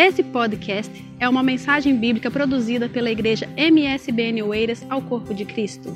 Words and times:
Esse 0.00 0.22
podcast 0.22 0.92
é 1.18 1.28
uma 1.28 1.42
mensagem 1.42 1.98
bíblica 1.98 2.30
produzida 2.30 2.88
pela 2.88 3.10
igreja 3.10 3.48
MSBN 3.56 4.44
Oeiras 4.44 4.80
ao 4.88 5.02
Corpo 5.02 5.34
de 5.34 5.44
Cristo. 5.44 5.88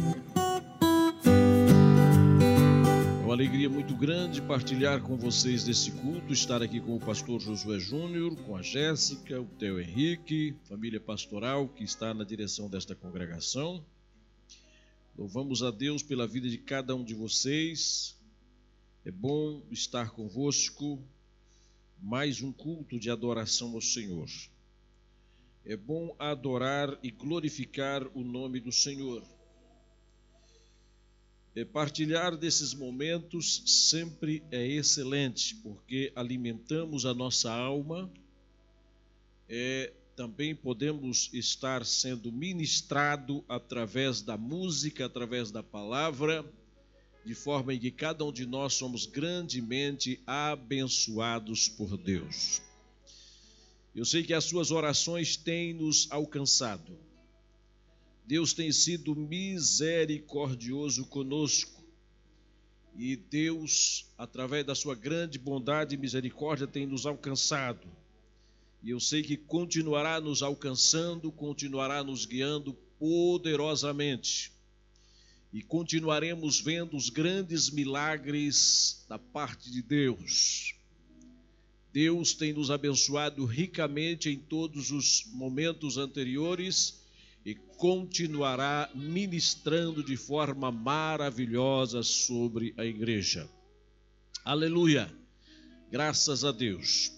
É 3.20 3.25
uma 3.25 3.32
alegria 3.32 3.70
muito 3.70 3.95
grande 3.95 4.43
partilhar 4.43 5.00
com 5.02 5.16
vocês 5.16 5.62
desse 5.62 5.93
culto, 5.93 6.32
estar 6.32 6.61
aqui 6.61 6.80
com 6.80 6.96
o 6.96 6.98
pastor 6.98 7.41
Josué 7.41 7.79
Júnior, 7.79 8.34
com 8.38 8.57
a 8.57 8.61
Jéssica, 8.61 9.41
o 9.41 9.46
Theo 9.46 9.79
Henrique, 9.80 10.57
família 10.64 10.98
pastoral 10.98 11.69
que 11.69 11.84
está 11.84 12.12
na 12.12 12.25
direção 12.25 12.69
desta 12.69 12.96
congregação. 12.96 13.84
Louvamos 15.16 15.62
a 15.62 15.71
Deus 15.71 16.03
pela 16.03 16.27
vida 16.27 16.48
de 16.48 16.59
cada 16.59 16.93
um 16.96 17.05
de 17.05 17.14
vocês. 17.14 18.19
É 19.04 19.12
bom 19.12 19.62
estar 19.71 20.11
convosco. 20.11 21.00
Mais 22.04 22.42
um 22.42 22.50
culto 22.50 22.98
de 22.98 23.08
adoração 23.08 23.74
ao 23.74 23.80
Senhor. 23.80 24.29
É 25.64 25.76
bom 25.76 26.16
adorar 26.18 26.98
e 27.00 27.12
glorificar 27.12 28.04
o 28.12 28.25
nome 28.25 28.58
do 28.58 28.72
Senhor. 28.72 29.22
É 31.54 31.64
partilhar 31.64 32.36
desses 32.36 32.75
momentos 32.75 33.62
sempre 33.88 34.42
é 34.50 34.66
excelente, 34.66 35.55
porque 35.62 36.12
alimentamos 36.16 37.06
a 37.06 37.14
nossa 37.14 37.52
alma, 37.52 38.12
é 39.48 39.92
também 40.16 40.56
podemos 40.56 41.30
estar 41.33 41.86
sendo 41.86 42.33
ministrado 42.33 43.44
através 43.48 44.20
da 44.20 44.36
música, 44.36 45.06
através 45.06 45.53
da 45.53 45.62
palavra, 45.62 46.44
de 47.25 47.34
forma 47.34 47.75
em 47.75 47.78
que 47.78 47.91
cada 47.91 48.25
um 48.25 48.33
de 48.33 48.47
nós 48.47 48.75
somos 48.75 49.06
grandemente 49.06 50.20
abençoados 50.27 51.69
por 51.69 51.97
Deus. 51.97 52.61
Eu 53.95 54.05
sei 54.05 54.23
que 54.23 54.34
as 54.34 54.45
suas 54.45 54.70
orações 54.70 55.37
têm 55.37 55.75
nos 55.75 56.11
alcançado. 56.11 56.98
Deus 58.27 58.53
tem 58.53 58.73
sido 58.73 59.15
misericordioso 59.15 61.05
conosco. 61.06 61.83
E 62.97 63.17
Deus, 63.17 64.06
através 64.19 64.67
da 64.67 64.75
sua 64.75 64.95
grande 64.95 65.39
bondade 65.39 65.95
e 65.95 65.98
misericórdia, 65.98 66.67
tem 66.67 66.87
nos 66.87 67.06
alcançado 67.06 67.89
e 68.83 68.91
eu 68.91 68.98
sei 68.98 69.23
que 69.23 69.37
continuará 69.37 70.20
nos 70.20 70.43
alcançando, 70.43 71.31
continuará 71.31 72.03
nos 72.03 72.27
guiando 72.27 72.75
poderosamente. 72.98 74.50
E 75.53 75.61
continuaremos 75.61 76.61
vendo 76.61 76.97
os 76.97 77.11
grandes 77.11 77.70
milagres 77.70 79.05
da 79.08 79.19
parte 79.19 79.70
de 79.70 79.83
Deus. 79.83 80.75
Deus 81.92 82.33
tem 82.33 82.55
nos 82.55 82.70
abençoado 82.70 83.44
ricamente 83.44 84.31
em 84.31 84.39
todos 84.39 84.91
os 84.91 85.25
momentos 85.33 85.98
anteriores 85.98 87.03
e 87.44 87.55
continuará 87.55 88.91
ministrando 88.94 90.03
de 90.03 90.17
forma 90.17 90.72
maravilhosa 90.72 92.03
sobre 92.03 92.72
a 92.78 92.84
igreja. 92.84 93.47
Aleluia! 94.44 95.12
Graças 95.91 96.44
a 96.44 96.53
Deus 96.53 97.12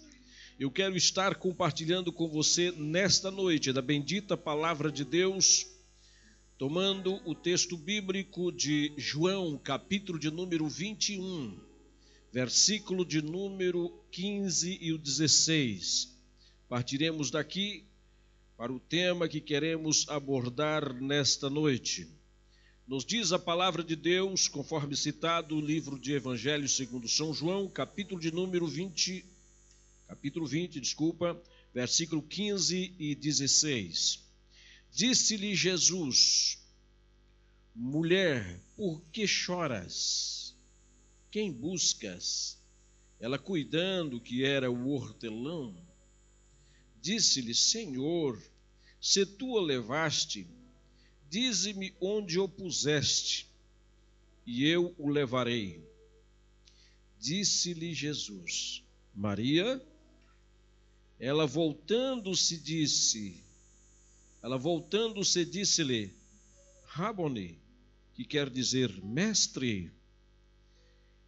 eu 0.57 0.71
quero 0.71 0.95
estar 0.95 1.35
compartilhando 1.35 2.13
com 2.13 2.29
você 2.29 2.71
nesta 2.71 3.29
noite 3.29 3.73
da 3.73 3.81
bendita 3.81 4.37
palavra 4.37 4.89
de 4.89 5.03
Deus, 5.03 5.67
tomando 6.57 7.21
o 7.25 7.35
texto 7.35 7.77
bíblico 7.77 8.51
de 8.51 8.93
João, 8.97 9.57
capítulo 9.57 10.17
de 10.17 10.31
número 10.31 10.67
21, 10.67 11.59
versículo 12.31 13.05
de 13.05 13.21
número 13.21 13.91
15 14.11 14.77
e 14.81 14.93
o 14.93 14.97
16. 14.97 16.15
Partiremos 16.69 17.29
daqui 17.29 17.83
para 18.57 18.71
o 18.71 18.79
tema 18.79 19.27
que 19.27 19.41
queremos 19.41 20.07
abordar 20.07 20.93
nesta 21.01 21.49
noite. 21.49 22.07
Nos 22.87 23.03
diz 23.03 23.31
a 23.31 23.39
palavra 23.39 23.83
de 23.83 23.95
Deus, 23.95 24.47
conforme 24.47 24.95
citado 24.95 25.55
no 25.55 25.61
livro 25.61 25.99
de 25.99 26.13
Evangelho 26.13 26.69
segundo 26.69 27.07
São 27.07 27.33
João, 27.33 27.67
capítulo 27.67 28.19
de 28.19 28.31
número 28.31 28.67
21 28.67 29.35
capítulo 30.07 30.45
20, 30.45 30.79
desculpa, 30.79 31.41
versículo 31.73 32.21
15 32.21 32.93
e 32.97 33.15
16. 33.15 34.24
Disse-lhe 34.95 35.53
Jesus: 35.53 36.57
Mulher, 37.75 38.61
por 38.77 39.01
que 39.11 39.27
choras? 39.27 40.55
Quem 41.29 41.51
buscas? 41.51 42.57
Ela, 43.19 43.37
cuidando 43.37 44.21
que 44.21 44.45
era 44.45 44.71
o 44.71 44.89
hortelão, 44.91 45.75
disse-lhe: 47.01 47.53
Senhor, 47.53 48.41
se 49.01 49.25
tu 49.25 49.47
o 49.47 49.59
levaste, 49.59 50.47
dize-me 51.29 51.93
onde 51.99 52.39
o 52.39 52.47
puseste, 52.47 53.49
e 54.45 54.65
eu 54.65 54.95
o 54.97 55.09
levarei. 55.09 55.83
Disse-lhe 57.19 57.93
Jesus: 57.93 58.81
Maria, 59.13 59.85
ela 61.19 61.45
voltando-se 61.45 62.57
disse, 62.57 63.44
ela 64.45 64.59
voltando-se 64.59 65.43
disse-lhe, 65.43 66.13
Raboni, 66.85 67.57
que 68.13 68.23
quer 68.23 68.47
dizer 68.47 68.93
mestre. 69.03 69.91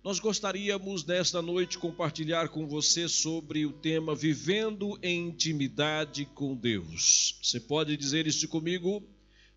Nós 0.03 0.19
gostaríamos 0.19 1.03
nesta 1.03 1.41
noite 1.41 1.79
compartilhar 1.79 2.49
com 2.49 2.67
você 2.67 3.09
sobre 3.09 3.65
o 3.65 3.73
tema 3.73 4.13
Vivendo 4.13 4.99
em 5.01 5.29
Intimidade 5.29 6.25
com 6.25 6.55
Deus. 6.55 7.39
Você 7.41 7.59
pode 7.59 7.97
dizer 7.97 8.27
isso 8.27 8.47
comigo? 8.47 9.01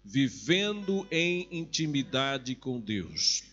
Vivendo 0.03 1.06
em 1.10 1.47
intimidade 1.50 2.54
com 2.54 2.81
Deus. 2.81 3.44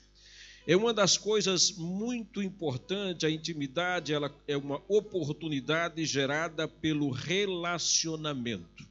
É 0.66 0.74
uma 0.78 0.94
das 0.94 1.18
coisas 1.18 1.74
muito 1.74 2.42
importantes, 2.42 3.26
a 3.26 3.30
intimidade 3.30 4.14
ela 4.14 4.34
é 4.48 4.56
uma 4.56 4.82
oportunidade 4.88 6.06
gerada 6.06 6.66
pelo 6.66 7.10
relacionamento. 7.10 8.88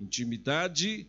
Intimidade 0.00 1.06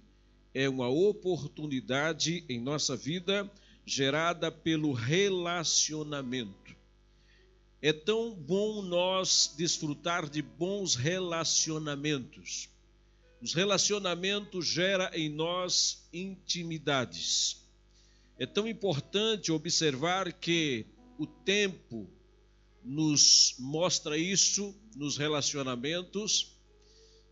é 0.53 0.68
uma 0.68 0.90
oportunidade 0.90 2.44
em 2.50 2.59
nossa 2.59 2.97
vida 2.97 3.50
gerada 3.85 4.52
pelo 4.52 4.91
relacionamento. 4.91 6.75
É 7.81 7.94
tão 7.94 8.35
bom 8.35 8.81
nós 8.81 9.53
desfrutar 9.57 10.29
de 10.29 10.41
bons 10.41 10.96
relacionamentos. 10.96 12.69
Os 13.41 13.53
relacionamentos 13.53 14.68
geram 14.68 15.09
em 15.13 15.29
nós 15.29 16.08
intimidades. 16.13 17.66
É 18.38 18.46
tão 18.46 18.68
importante 18.68 19.53
observar 19.53 20.34
que 20.34 20.85
o 21.18 21.25
tempo 21.25 22.09
nos 22.84 23.56
mostra 23.58 24.18
isso 24.18 24.75
nos 24.96 25.18
relacionamentos, 25.18 26.51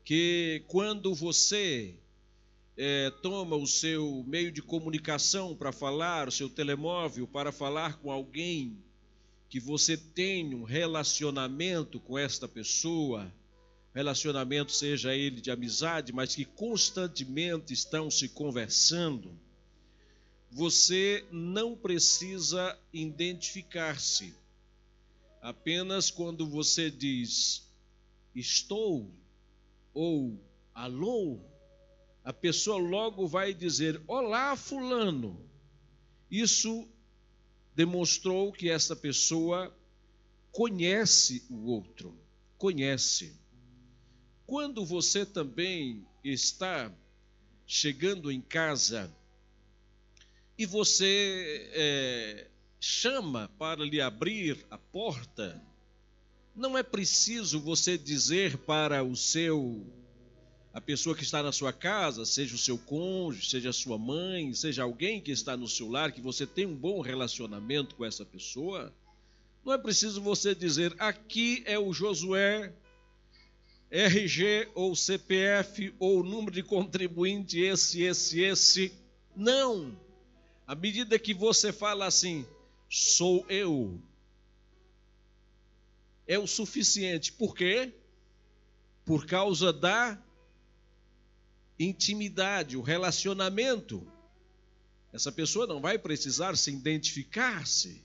que 0.10 0.64
quando 0.66 1.14
você 1.14 1.94
é, 2.76 3.12
toma 3.22 3.56
o 3.56 3.68
seu 3.68 4.24
meio 4.26 4.52
de 4.52 4.60
comunicação 4.60 5.56
para 5.56 5.72
falar, 5.72 6.28
o 6.28 6.32
seu 6.32 6.50
telemóvel 6.50 7.28
para 7.28 7.52
falar 7.52 8.00
com 8.00 8.12
alguém, 8.12 8.76
que 9.48 9.60
você 9.60 9.96
tem 9.96 10.56
um 10.56 10.64
relacionamento 10.64 12.00
com 12.00 12.18
esta 12.18 12.48
pessoa, 12.48 13.32
relacionamento 13.94 14.72
seja 14.72 15.16
ele 15.16 15.40
de 15.42 15.52
amizade, 15.52 16.12
mas 16.12 16.34
que 16.34 16.44
constantemente 16.44 17.72
estão 17.72 18.10
se 18.10 18.30
conversando 18.30 19.32
você 20.52 21.24
não 21.32 21.76
precisa 21.76 22.76
identificar-se. 22.92 24.34
Apenas 25.40 26.10
quando 26.10 26.48
você 26.48 26.90
diz 26.90 27.62
estou 28.34 29.14
ou 29.94 30.40
alô, 30.74 31.40
a 32.24 32.34
pessoa 32.34 32.78
logo 32.78 33.28
vai 33.28 33.54
dizer 33.54 34.02
olá, 34.08 34.56
Fulano. 34.56 35.50
Isso 36.30 36.88
demonstrou 37.76 38.52
que 38.52 38.70
essa 38.70 38.96
pessoa 38.96 39.76
conhece 40.52 41.46
o 41.50 41.66
outro, 41.66 42.18
conhece. 42.58 43.36
Quando 44.46 44.86
você 44.86 45.26
também 45.26 46.06
está 46.24 46.92
chegando 47.66 48.32
em 48.32 48.42
casa 48.42 49.16
e 50.58 50.66
você 50.66 51.70
é, 51.74 52.48
chama 52.80 53.50
para 53.58 53.84
lhe 53.84 54.02
abrir 54.02 54.66
a 54.70 54.78
porta, 54.78 55.64
não 56.60 56.78
é 56.78 56.84
preciso 56.84 57.60
você 57.60 57.98
dizer 57.98 58.58
para 58.58 59.02
o 59.02 59.16
seu 59.16 59.82
a 60.72 60.80
pessoa 60.80 61.16
que 61.16 61.24
está 61.24 61.42
na 61.42 61.52
sua 61.52 61.74
casa, 61.74 62.26
seja 62.26 62.54
o 62.54 62.58
seu 62.58 62.78
cônjuge, 62.78 63.50
seja 63.50 63.70
a 63.70 63.74
sua 63.74 63.98
mãe, 63.98 64.54
seja 64.54 64.84
alguém 64.84 65.20
que 65.20 65.32
está 65.32 65.58
no 65.58 65.68
seu 65.68 65.90
lar, 65.90 66.12
que 66.12 66.22
você 66.22 66.46
tem 66.46 66.66
um 66.66 66.76
bom 66.76 67.02
relacionamento 67.02 67.96
com 67.96 68.06
essa 68.06 68.24
pessoa, 68.24 68.94
não 69.66 69.74
é 69.74 69.78
preciso 69.78 70.22
você 70.22 70.54
dizer 70.54 70.96
aqui 71.00 71.64
é 71.66 71.80
o 71.80 71.92
Josué, 71.92 72.72
RG 73.90 74.70
ou 74.76 74.96
CPF 74.96 75.94
ou 75.98 76.24
número 76.24 76.52
de 76.52 76.62
contribuinte, 76.62 77.60
esse, 77.60 78.04
esse, 78.04 78.42
esse. 78.42 78.94
Não. 79.36 80.00
À 80.68 80.76
medida 80.76 81.18
que 81.18 81.34
você 81.34 81.74
fala 81.74 82.06
assim, 82.06 82.46
sou 82.88 83.44
eu, 83.50 84.00
é 86.30 86.38
o 86.38 86.46
suficiente. 86.46 87.34
Por 87.34 87.56
quê? 87.56 87.92
Por 89.04 89.26
causa 89.26 89.74
da 89.74 90.16
intimidade, 91.80 92.78
o 92.78 92.82
relacionamento. 92.82 94.08
Essa 95.12 95.32
pessoa 95.32 95.66
não 95.66 95.82
vai 95.82 95.98
precisar 95.98 96.56
se 96.56 96.70
identificar-se, 96.72 98.04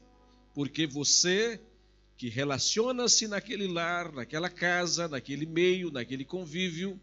porque 0.55 0.87
você 0.87 1.61
que 2.17 2.31
relaciona-se 2.31 3.29
naquele 3.29 3.67
lar, 3.67 4.11
naquela 4.11 4.49
casa, 4.49 5.07
naquele 5.07 5.45
meio, 5.45 5.91
naquele 5.91 6.25
convívio, 6.25 6.99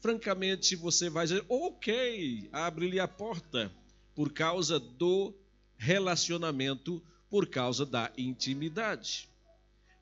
francamente 0.00 0.74
você 0.74 1.10
vai 1.10 1.26
dizer: 1.26 1.44
ok, 1.50 2.48
abre-lhe 2.50 2.98
a 2.98 3.06
porta, 3.06 3.70
por 4.14 4.32
causa 4.32 4.80
do 4.80 5.34
relacionamento, 5.76 7.02
por 7.28 7.46
causa 7.46 7.84
da 7.84 8.10
intimidade. 8.16 9.33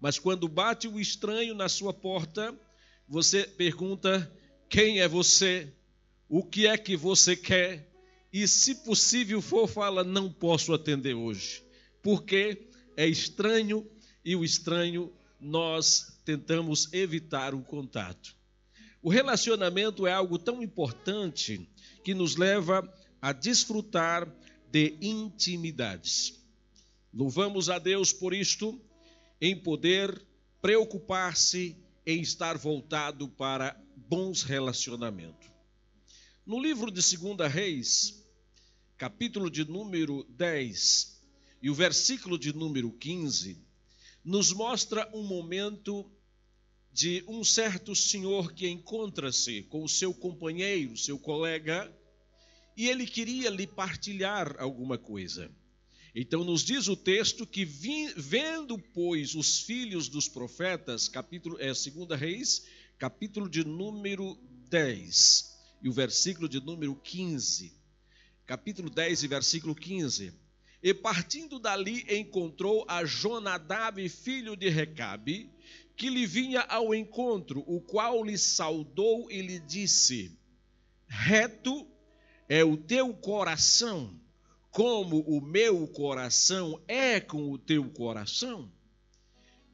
Mas 0.02 0.18
quando 0.18 0.48
bate 0.48 0.88
o 0.88 0.98
estranho 0.98 1.54
na 1.54 1.68
sua 1.68 1.94
porta, 1.94 2.52
você 3.08 3.44
pergunta: 3.44 4.28
quem 4.68 4.98
é 4.98 5.06
você? 5.06 5.72
O 6.28 6.42
que 6.42 6.66
é 6.66 6.76
que 6.76 6.96
você 6.96 7.36
quer? 7.36 7.88
E 8.32 8.48
se 8.48 8.74
possível 8.84 9.40
for, 9.40 9.68
fala: 9.68 10.02
não 10.02 10.28
posso 10.28 10.74
atender 10.74 11.14
hoje, 11.14 11.62
porque 12.02 12.66
é 12.96 13.06
estranho 13.06 13.88
e 14.24 14.34
o 14.34 14.44
estranho 14.44 15.12
nós 15.40 16.18
tentamos 16.24 16.92
evitar 16.92 17.54
o 17.54 17.62
contato. 17.62 18.34
O 19.00 19.08
relacionamento 19.08 20.04
é 20.04 20.12
algo 20.12 20.36
tão 20.36 20.64
importante 20.64 21.70
que 22.02 22.12
nos 22.12 22.34
leva 22.34 22.92
a 23.20 23.32
desfrutar 23.32 24.28
de 24.68 24.96
intimidades. 25.00 26.42
Louvamos 27.14 27.70
a 27.70 27.78
Deus 27.78 28.12
por 28.12 28.34
isto, 28.34 28.80
em 29.42 29.56
poder 29.56 30.24
preocupar-se 30.60 31.76
em 32.06 32.20
estar 32.20 32.56
voltado 32.56 33.28
para 33.28 33.76
bons 33.96 34.44
relacionamentos. 34.44 35.50
No 36.46 36.60
livro 36.60 36.92
de 36.92 37.00
2 37.16 37.52
Reis, 37.52 38.24
capítulo 38.96 39.50
de 39.50 39.64
número 39.64 40.22
10 40.30 41.20
e 41.60 41.68
o 41.68 41.74
versículo 41.74 42.38
de 42.38 42.52
número 42.52 42.92
15, 42.92 43.60
nos 44.24 44.52
mostra 44.52 45.10
um 45.12 45.24
momento 45.24 46.08
de 46.92 47.24
um 47.26 47.42
certo 47.42 47.96
senhor 47.96 48.52
que 48.52 48.68
encontra-se 48.68 49.64
com 49.64 49.82
o 49.82 49.88
seu 49.88 50.14
companheiro, 50.14 50.96
seu 50.96 51.18
colega, 51.18 51.92
e 52.76 52.88
ele 52.88 53.08
queria 53.08 53.50
lhe 53.50 53.66
partilhar 53.66 54.54
alguma 54.60 54.96
coisa. 54.96 55.50
Então 56.14 56.44
nos 56.44 56.62
diz 56.62 56.88
o 56.88 56.96
texto 56.96 57.46
que 57.46 57.64
vendo, 57.64 58.78
pois, 58.78 59.34
os 59.34 59.60
filhos 59.60 60.08
dos 60.08 60.28
profetas, 60.28 61.08
capítulo 61.08 61.56
é 61.58 61.68
2 61.68 61.86
Reis, 62.18 62.66
capítulo 62.98 63.48
de 63.48 63.64
número 63.64 64.38
10, 64.68 65.58
e 65.82 65.88
o 65.88 65.92
versículo 65.92 66.50
de 66.50 66.60
número 66.60 66.94
15. 66.96 67.72
Capítulo 68.44 68.90
10 68.90 69.22
e 69.22 69.28
versículo 69.28 69.74
15. 69.74 70.34
E 70.82 70.92
partindo 70.92 71.58
dali 71.58 72.04
encontrou 72.10 72.84
a 72.86 73.06
Jonadab, 73.06 74.06
filho 74.10 74.54
de 74.54 74.68
Recabe, 74.68 75.48
que 75.96 76.10
lhe 76.10 76.26
vinha 76.26 76.60
ao 76.60 76.94
encontro, 76.94 77.64
o 77.66 77.80
qual 77.80 78.22
lhe 78.22 78.36
saudou 78.36 79.30
e 79.30 79.40
lhe 79.40 79.58
disse: 79.60 80.38
Reto 81.08 81.86
é 82.48 82.62
o 82.62 82.76
teu 82.76 83.14
coração, 83.14 84.20
como 84.72 85.20
o 85.20 85.40
meu 85.40 85.86
coração 85.86 86.82
é 86.88 87.20
com 87.20 87.52
o 87.52 87.58
teu 87.58 87.88
coração? 87.90 88.72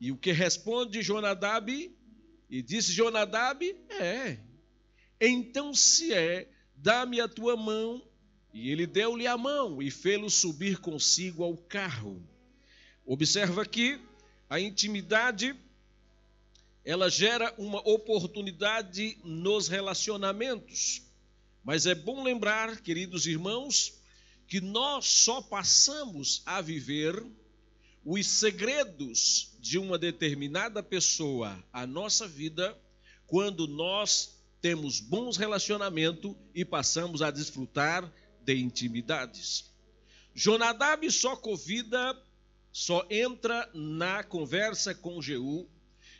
E 0.01 0.11
o 0.11 0.17
que 0.17 0.33
responde 0.33 1.03
Jonadab? 1.03 1.97
E 2.51 2.63
disse 2.63 2.93
Jonadab: 2.93 3.65
É. 3.89 4.39
Então, 5.21 5.73
se 5.73 6.13
é, 6.13 6.51
dá-me 6.75 7.21
a 7.21 7.29
tua 7.29 7.57
mão 7.57 8.03
e 8.53 8.71
ele 8.71 8.87
deu-lhe 8.87 9.27
a 9.27 9.37
mão 9.37 9.81
e 9.81 9.91
fê-lo 9.91 10.29
subir 10.29 10.79
consigo 10.79 11.45
ao 11.45 11.57
carro. 11.57 12.21
Observa 13.07 13.63
aqui 13.63 14.01
a 14.51 14.59
intimidade, 14.59 15.55
ela 16.85 17.09
gera 17.09 17.55
uma 17.57 17.79
oportunidade 17.89 19.17
nos 19.23 19.69
relacionamentos. 19.69 21.03
Mas 21.63 21.87
é 21.87 21.95
bom 21.95 22.23
lembrar, 22.23 22.81
queridos 22.81 23.27
irmãos, 23.27 23.98
que 24.49 24.61
nós 24.63 25.05
só 25.07 25.43
passamos 25.43 26.43
a 26.47 26.63
viver 26.63 27.23
os 28.03 28.27
segredos 28.27 29.55
de 29.61 29.79
uma 29.79 29.99
determinada 29.99 30.83
pessoa 30.83 31.63
a 31.71 31.87
nossa 31.87 32.27
vida 32.27 32.77
quando 33.27 33.69
nós 33.69 34.41
temos 34.63 35.01
bons 35.01 35.37
relacionamentos 35.37 36.35
e 36.55 36.65
passamos 36.65 37.21
a 37.21 37.31
desfrutar 37.31 38.11
de 38.41 38.57
intimidades. 38.57 39.71
Jonadab 40.35 41.11
só 41.11 41.37
convida, 41.37 42.17
só 42.73 43.07
entra 43.11 43.71
na 43.75 44.25
conversa 44.25 44.95
com 44.95 45.21
Jeú, 45.21 45.69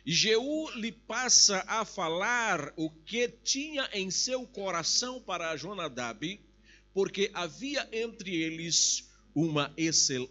e 0.05 0.11
Jeú 0.11 0.69
lhe 0.75 0.91
passa 0.91 1.63
a 1.67 1.83
falar 1.83 2.71
o 2.77 2.91
que 2.91 3.27
tinha 3.27 3.89
em 3.91 4.11
seu 4.11 4.45
coração 4.45 5.19
para 5.19 5.55
Jonadab, 5.57 6.39
porque 6.93 7.29
havia 7.33 7.87
entre 7.91 8.35
eles 8.35 9.09
uma, 9.33 9.73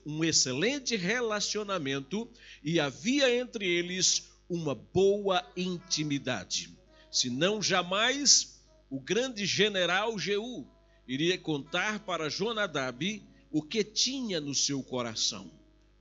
um 0.04 0.24
excelente 0.24 0.96
relacionamento 0.96 2.30
e 2.62 2.78
havia 2.80 3.34
entre 3.34 3.66
eles 3.66 4.28
uma 4.48 4.74
boa 4.74 5.44
intimidade. 5.56 6.76
Senão 7.10 7.62
jamais 7.62 8.62
o 8.90 9.00
grande 9.00 9.46
general 9.46 10.18
Jeú 10.18 10.66
iria 11.06 11.38
contar 11.38 12.00
para 12.00 12.28
Jonadab 12.28 13.22
o 13.50 13.62
que 13.62 13.82
tinha 13.82 14.40
no 14.40 14.54
seu 14.54 14.82
coração. 14.82 15.50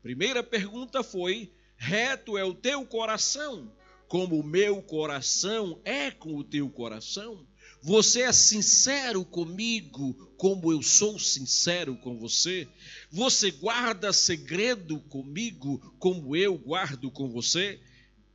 Primeira 0.01 0.43
pergunta 0.43 1.03
foi: 1.03 1.51
reto 1.77 2.37
é 2.37 2.43
o 2.43 2.53
teu 2.53 2.85
coração, 2.85 3.71
como 4.07 4.39
o 4.39 4.43
meu 4.43 4.81
coração 4.81 5.81
é 5.83 6.11
com 6.11 6.35
o 6.35 6.43
teu 6.43 6.69
coração? 6.69 7.45
Você 7.81 8.23
é 8.23 8.33
sincero 8.33 9.23
comigo, 9.23 10.13
como 10.35 10.71
eu 10.71 10.81
sou 10.81 11.19
sincero 11.19 11.95
com 11.97 12.17
você? 12.17 12.67
Você 13.11 13.51
guarda 13.51 14.11
segredo 14.11 14.99
comigo, 15.01 15.77
como 15.99 16.35
eu 16.35 16.57
guardo 16.57 17.11
com 17.11 17.29
você? 17.29 17.79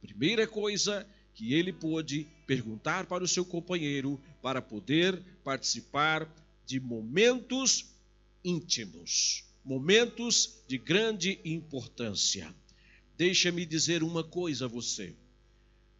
Primeira 0.01 0.47
coisa 0.47 1.07
que 1.35 1.55
ele 1.55 1.73
pôde 1.73 2.27
perguntar 2.47 3.07
para 3.07 3.25
o 3.25 3.29
seu 3.29 3.45
companheiro 3.45 4.21
para 4.41 4.63
poder 4.63 5.21
participar 5.43 6.33
de 6.65 6.79
momentos 6.79 7.87
íntimos, 8.45 9.45
momentos 9.65 10.63
de 10.69 10.79
grande 10.79 11.41
importância. 11.45 12.55
Deixa-me 13.19 13.67
dizer 13.67 14.03
uma 14.03 14.23
coisa 14.23 14.67
a 14.67 14.69
você. 14.69 15.15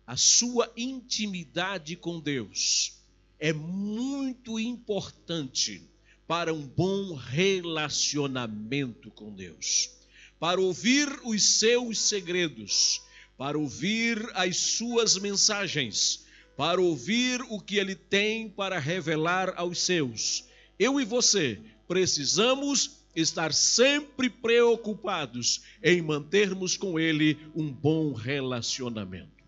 A 0.07 0.17
sua 0.17 0.73
intimidade 0.77 1.97
com 1.97 2.21
Deus 2.21 3.02
é 3.43 3.53
muito 3.53 4.59
importante 4.59 5.83
para 6.27 6.55
um 6.55 6.63
bom 6.63 7.15
relacionamento 7.15 9.11
com 9.11 9.35
Deus, 9.35 9.91
para 10.39 10.61
ouvir 10.61 11.09
os 11.25 11.43
seus 11.59 11.99
segredos, 11.99 13.03
para 13.37 13.59
ouvir 13.59 14.19
as 14.35 14.57
suas 14.57 15.19
mensagens, 15.19 16.25
para 16.57 16.81
ouvir 16.81 17.43
o 17.51 17.61
que 17.61 17.77
ele 17.77 17.95
tem 17.95 18.49
para 18.49 18.79
revelar 18.79 19.53
aos 19.57 19.81
seus 19.81 20.51
eu 20.83 21.01
e 21.01 21.05
você 21.05 21.61
precisamos 21.87 23.03
estar 23.15 23.53
sempre 23.53 24.29
preocupados 24.29 25.63
em 25.81 26.03
mantermos 26.03 26.77
com 26.77 26.99
Ele 26.99 27.39
um 27.55 27.71
bom 27.71 28.13
relacionamento. 28.13 29.45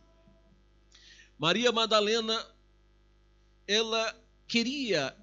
Maria 1.37 1.73
Madalena, 1.73 2.41
ela 3.67 4.15
queria 4.47 5.17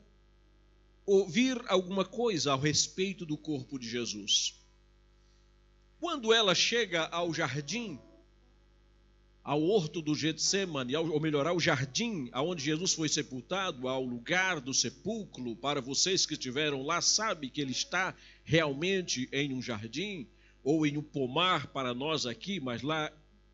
ouvir 1.05 1.62
alguma 1.67 2.05
coisa 2.05 2.51
ao 2.51 2.60
respeito 2.60 3.25
do 3.25 3.38
corpo 3.38 3.77
de 3.77 3.89
Jesus. 3.89 4.55
Quando 6.00 6.33
ela 6.33 6.55
chega 6.55 7.05
ao 7.07 7.33
jardim, 7.33 8.00
ao 9.43 9.62
horto 9.63 10.01
do 10.01 10.15
Getsemane, 10.15 10.95
ou 10.95 11.19
melhor, 11.19 11.48
ao 11.48 11.60
jardim 11.60 12.29
aonde 12.31 12.63
Jesus 12.63 12.93
foi 12.93 13.10
sepultado, 13.10 13.88
ao 13.88 14.03
lugar 14.03 14.60
do 14.60 14.74
sepulcro, 14.74 15.55
para 15.55 15.81
vocês 15.81 16.25
que 16.25 16.33
estiveram 16.33 16.83
lá, 16.83 17.01
sabe 17.01 17.50
que 17.50 17.62
ele 17.62 17.71
está 17.71 18.15
realmente 18.43 19.27
em 19.31 19.53
um 19.53 19.62
jardim 19.62 20.27
ou 20.63 20.86
em 20.86 20.98
um 20.98 21.01
pomar 21.01 21.67
para 21.67 21.93
nós 21.93 22.25
aqui, 22.25 22.60
mas 22.60 22.81
lá 22.81 23.12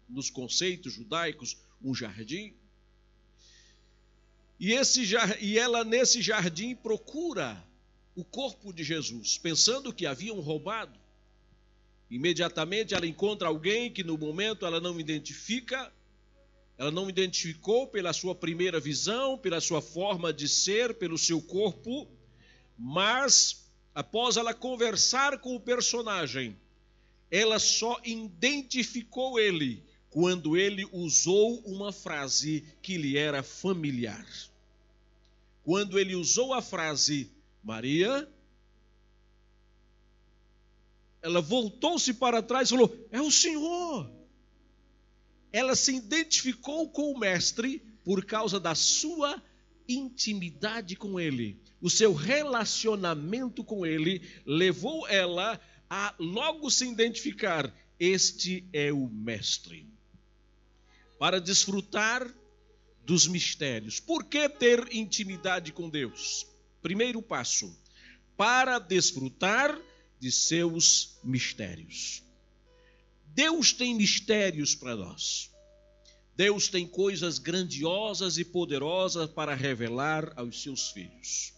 nos 0.09 0.29
conceitos 0.29 0.93
judaicos, 0.93 1.57
um 1.81 1.93
jardim. 1.93 2.53
E, 4.59 4.73
esse, 4.73 5.03
e 5.39 5.57
ela, 5.57 5.83
nesse 5.83 6.21
jardim, 6.21 6.75
procura 6.75 7.63
o 8.15 8.23
corpo 8.23 8.73
de 8.73 8.83
Jesus, 8.83 9.37
pensando 9.37 9.93
que 9.93 10.05
haviam 10.05 10.39
roubado. 10.39 10.99
Imediatamente 12.09 12.95
ela 12.95 13.05
encontra 13.05 13.47
alguém 13.47 13.91
que 13.91 14.03
no 14.03 14.17
momento 14.17 14.65
ela 14.65 14.79
não 14.79 14.99
identifica, 14.99 15.91
ela 16.77 16.89
não 16.89 17.09
identificou 17.09 17.87
pela 17.87 18.13
sua 18.13 18.33
primeira 18.33 18.79
visão, 18.79 19.37
pela 19.37 19.61
sua 19.61 19.81
forma 19.81 20.33
de 20.33 20.47
ser, 20.47 20.95
pelo 20.95 21.17
seu 21.17 21.41
corpo, 21.41 22.07
mas 22.77 23.69
após 23.93 24.37
ela 24.37 24.53
conversar 24.53 25.39
com 25.39 25.55
o 25.55 25.59
personagem, 25.59 26.57
ela 27.29 27.59
só 27.59 27.99
identificou 28.03 29.39
ele 29.39 29.83
quando 30.09 30.55
ele 30.57 30.87
usou 30.91 31.59
uma 31.61 31.91
frase 31.91 32.63
que 32.81 32.97
lhe 32.97 33.17
era 33.17 33.43
familiar. 33.43 34.25
Quando 35.63 35.99
ele 35.99 36.15
usou 36.15 36.53
a 36.53 36.61
frase 36.61 37.29
Maria, 37.63 38.27
ela 41.21 41.41
voltou-se 41.41 42.13
para 42.13 42.41
trás 42.41 42.69
e 42.69 42.71
falou: 42.71 43.07
É 43.11 43.21
o 43.21 43.29
Senhor. 43.29 44.09
Ela 45.51 45.75
se 45.75 45.95
identificou 45.95 46.89
com 46.89 47.11
o 47.11 47.19
Mestre 47.19 47.81
por 48.03 48.23
causa 48.25 48.59
da 48.59 48.75
sua 48.75 49.41
intimidade 49.87 50.95
com 50.95 51.19
ele. 51.19 51.59
O 51.81 51.89
seu 51.89 52.13
relacionamento 52.13 53.63
com 53.63 53.85
ele 53.85 54.21
levou 54.45 55.07
ela 55.07 55.59
a 55.89 56.15
logo 56.17 56.69
se 56.69 56.87
identificar: 56.87 57.73
Este 57.99 58.65
é 58.71 58.91
o 58.93 59.09
Mestre. 59.09 59.96
Para 61.19 61.41
desfrutar 61.41 62.27
dos 63.07 63.25
mistérios. 63.25 63.99
Por 64.01 64.25
que 64.25 64.49
ter 64.49 64.93
intimidade 64.93 65.71
com 65.71 65.89
Deus? 65.89 66.45
Primeiro 66.81 67.21
passo: 67.21 67.73
para 68.35 68.77
desfrutar 68.79 69.79
de 70.19 70.31
seus 70.31 71.17
mistérios. 71.23 72.21
Deus 73.27 73.71
tem 73.71 73.95
mistérios 73.95 74.75
para 74.75 74.95
nós. 74.95 75.49
Deus 76.35 76.67
tem 76.67 76.85
coisas 76.85 77.39
grandiosas 77.39 78.37
e 78.37 78.45
poderosas 78.45 79.29
para 79.29 79.55
revelar 79.55 80.33
aos 80.35 80.61
seus 80.61 80.91
filhos. 80.91 81.53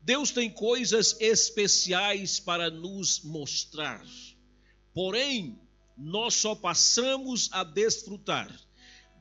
Deus 0.00 0.30
tem 0.30 0.50
coisas 0.50 1.16
especiais 1.20 2.40
para 2.40 2.70
nos 2.70 3.20
mostrar. 3.22 4.04
Porém, 4.94 5.60
nós 5.96 6.34
só 6.34 6.54
passamos 6.54 7.48
a 7.52 7.62
desfrutar 7.62 8.50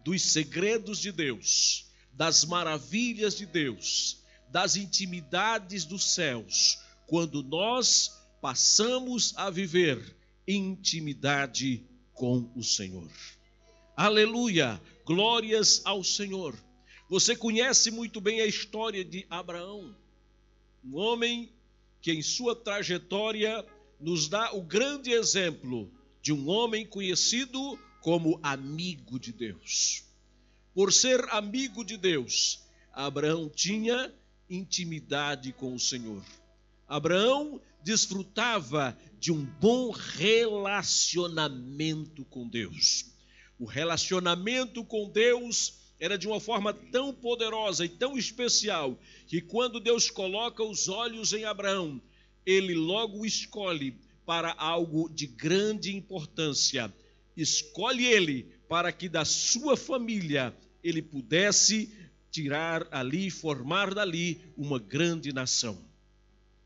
dos 0.10 0.24
segredos 0.24 0.98
de 0.98 1.12
Deus, 1.12 1.86
das 2.14 2.44
maravilhas 2.44 3.38
de 3.38 3.46
Deus, 3.46 4.24
das 4.50 4.76
intimidades 4.76 5.86
dos 5.86 6.16
céus, 6.16 6.80
quando 7.06 7.44
nós 7.44 8.12
passamos 8.42 9.36
a 9.38 9.52
viver 9.52 10.18
intimidade 10.48 11.86
com 12.12 12.52
o 12.56 12.64
Senhor. 12.64 13.08
Aleluia! 13.96 14.82
Glórias 15.06 15.84
ao 15.86 16.04
Senhor. 16.04 16.56
Você 17.08 17.36
conhece 17.36 17.92
muito 17.92 18.20
bem 18.20 18.42
a 18.42 18.48
história 18.48 19.06
de 19.06 19.28
Abraão, 19.30 19.96
um 20.84 20.98
homem 20.98 21.54
que 22.02 22.12
em 22.12 22.24
sua 22.24 22.56
trajetória 22.56 23.64
nos 24.00 24.28
dá 24.28 24.56
o 24.56 24.64
grande 24.64 25.12
exemplo 25.12 25.88
de 26.20 26.34
um 26.34 26.50
homem 26.50 26.84
conhecido 26.84 27.78
como 28.02 28.40
amigo 28.42 29.20
de 29.20 29.32
Deus. 29.32 30.04
Por 30.74 30.92
ser 30.94 31.24
amigo 31.32 31.84
de 31.84 31.98
Deus, 31.98 32.64
Abraão 32.94 33.50
tinha 33.50 34.14
intimidade 34.50 35.52
com 35.54 35.74
o 35.74 35.80
Senhor. 35.80 36.24
Abraão 36.88 37.62
desfrutava 37.84 38.98
de 39.20 39.32
um 39.32 39.46
bom 39.46 39.92
relacionamento 39.92 42.26
com 42.26 42.48
Deus. 42.48 43.06
O 43.60 43.66
relacionamento 43.66 44.84
com 44.86 45.10
Deus 45.10 45.80
era 46.00 46.18
de 46.18 46.28
uma 46.28 46.40
forma 46.40 46.74
tão 46.74 47.14
poderosa 47.14 47.86
e 47.86 47.90
tão 47.90 48.18
especial 48.18 48.98
que 49.28 49.42
quando 49.42 49.80
Deus 49.80 50.10
coloca 50.10 50.64
os 50.64 50.88
olhos 50.88 51.34
em 51.34 51.44
Abraão, 51.44 52.02
ele 52.46 52.74
logo 52.74 53.26
escolhe 53.26 53.96
para 54.26 54.54
algo 54.58 55.10
de 55.10 55.28
grande 55.28 55.96
importância. 55.96 56.94
Escolhe 57.42 58.06
ele 58.06 58.46
para 58.68 58.92
que 58.92 59.08
da 59.08 59.24
sua 59.24 59.78
família 59.78 60.54
ele 60.84 61.02
pudesse 61.02 61.90
tirar 62.30 62.88
ali, 62.92 63.32
formar 63.32 63.94
dali 63.94 64.42
uma 64.58 64.78
grande 64.78 65.32
nação. 65.32 65.82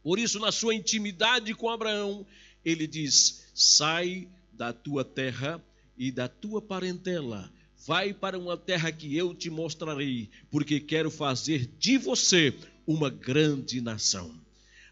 Por 0.02 0.20
isso, 0.20 0.40
na 0.40 0.52
sua 0.52 0.76
intimidade 0.76 1.54
com 1.54 1.70
Abraão, 1.70 2.26
ele 2.66 2.88
diz: 2.88 3.46
sai 3.54 4.28
da 4.52 4.74
tua 4.74 5.06
terra 5.06 5.64
e 5.98 6.12
da 6.12 6.28
tua 6.28 6.62
parentela, 6.62 7.52
vai 7.86 8.14
para 8.14 8.38
uma 8.38 8.58
terra 8.58 8.92
que 8.92 9.16
eu 9.16 9.34
te 9.34 9.50
mostrarei, 9.50 10.30
porque 10.50 10.80
quero 10.80 11.12
fazer 11.12 11.70
de 11.80 11.98
você 11.98 12.54
uma 12.86 13.10
grande 13.10 13.80
nação. 13.80 14.36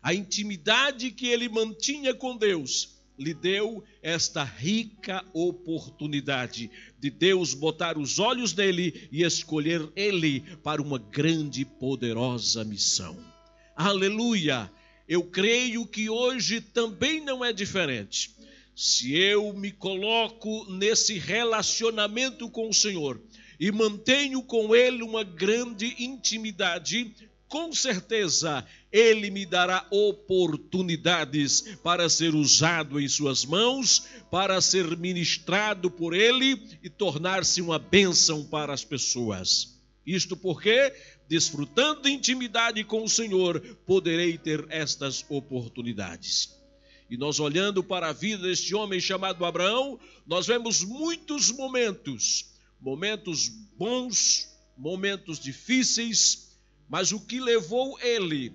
A 0.01 0.13
intimidade 0.13 1.11
que 1.11 1.27
ele 1.27 1.49
mantinha 1.49 2.13
com 2.13 2.37
Deus 2.37 3.00
lhe 3.21 3.33
deu 3.35 3.83
esta 4.01 4.43
rica 4.43 5.23
oportunidade 5.31 6.71
de 6.99 7.09
Deus 7.11 7.53
botar 7.53 7.97
os 7.97 8.17
olhos 8.17 8.53
nele 8.53 9.07
e 9.11 9.23
escolher 9.23 9.87
ele 9.95 10.41
para 10.63 10.81
uma 10.81 10.97
grande 10.97 11.61
e 11.61 11.65
poderosa 11.65 12.63
missão. 12.63 13.15
Aleluia! 13.75 14.71
Eu 15.07 15.23
creio 15.23 15.85
que 15.85 16.09
hoje 16.09 16.61
também 16.61 17.21
não 17.21 17.45
é 17.45 17.53
diferente. 17.53 18.31
Se 18.75 19.13
eu 19.13 19.53
me 19.53 19.71
coloco 19.71 20.65
nesse 20.71 21.19
relacionamento 21.19 22.49
com 22.49 22.69
o 22.69 22.73
Senhor 22.73 23.21
e 23.59 23.71
mantenho 23.71 24.41
com 24.41 24.75
Ele 24.75 25.03
uma 25.03 25.23
grande 25.23 25.95
intimidade, 25.99 27.13
com 27.51 27.73
certeza 27.73 28.65
Ele 28.89 29.29
me 29.29 29.45
dará 29.45 29.85
oportunidades 29.91 31.61
para 31.83 32.07
ser 32.07 32.33
usado 32.33 32.97
em 32.97 33.09
Suas 33.09 33.43
mãos, 33.43 34.07
para 34.31 34.61
ser 34.61 34.95
ministrado 34.97 35.91
por 35.91 36.13
Ele 36.13 36.57
e 36.81 36.89
tornar-se 36.89 37.61
uma 37.61 37.77
bênção 37.77 38.45
para 38.45 38.73
as 38.73 38.85
pessoas. 38.85 39.77
Isto 40.07 40.37
porque 40.37 40.93
desfrutando 41.27 42.03
de 42.03 42.11
intimidade 42.11 42.83
com 42.85 43.03
o 43.03 43.09
Senhor, 43.09 43.59
poderei 43.85 44.37
ter 44.37 44.65
estas 44.69 45.25
oportunidades. 45.29 46.57
E 47.09 47.17
nós 47.17 47.37
olhando 47.37 47.83
para 47.83 48.07
a 48.07 48.13
vida 48.13 48.43
deste 48.47 48.73
homem 48.73 49.01
chamado 49.01 49.43
Abraão, 49.43 49.99
nós 50.25 50.47
vemos 50.47 50.85
muitos 50.85 51.51
momentos, 51.51 52.45
momentos 52.79 53.49
bons, 53.77 54.47
momentos 54.77 55.37
difíceis, 55.37 56.50
mas 56.91 57.13
o 57.13 57.21
que 57.21 57.39
levou 57.39 57.97
ele 58.01 58.53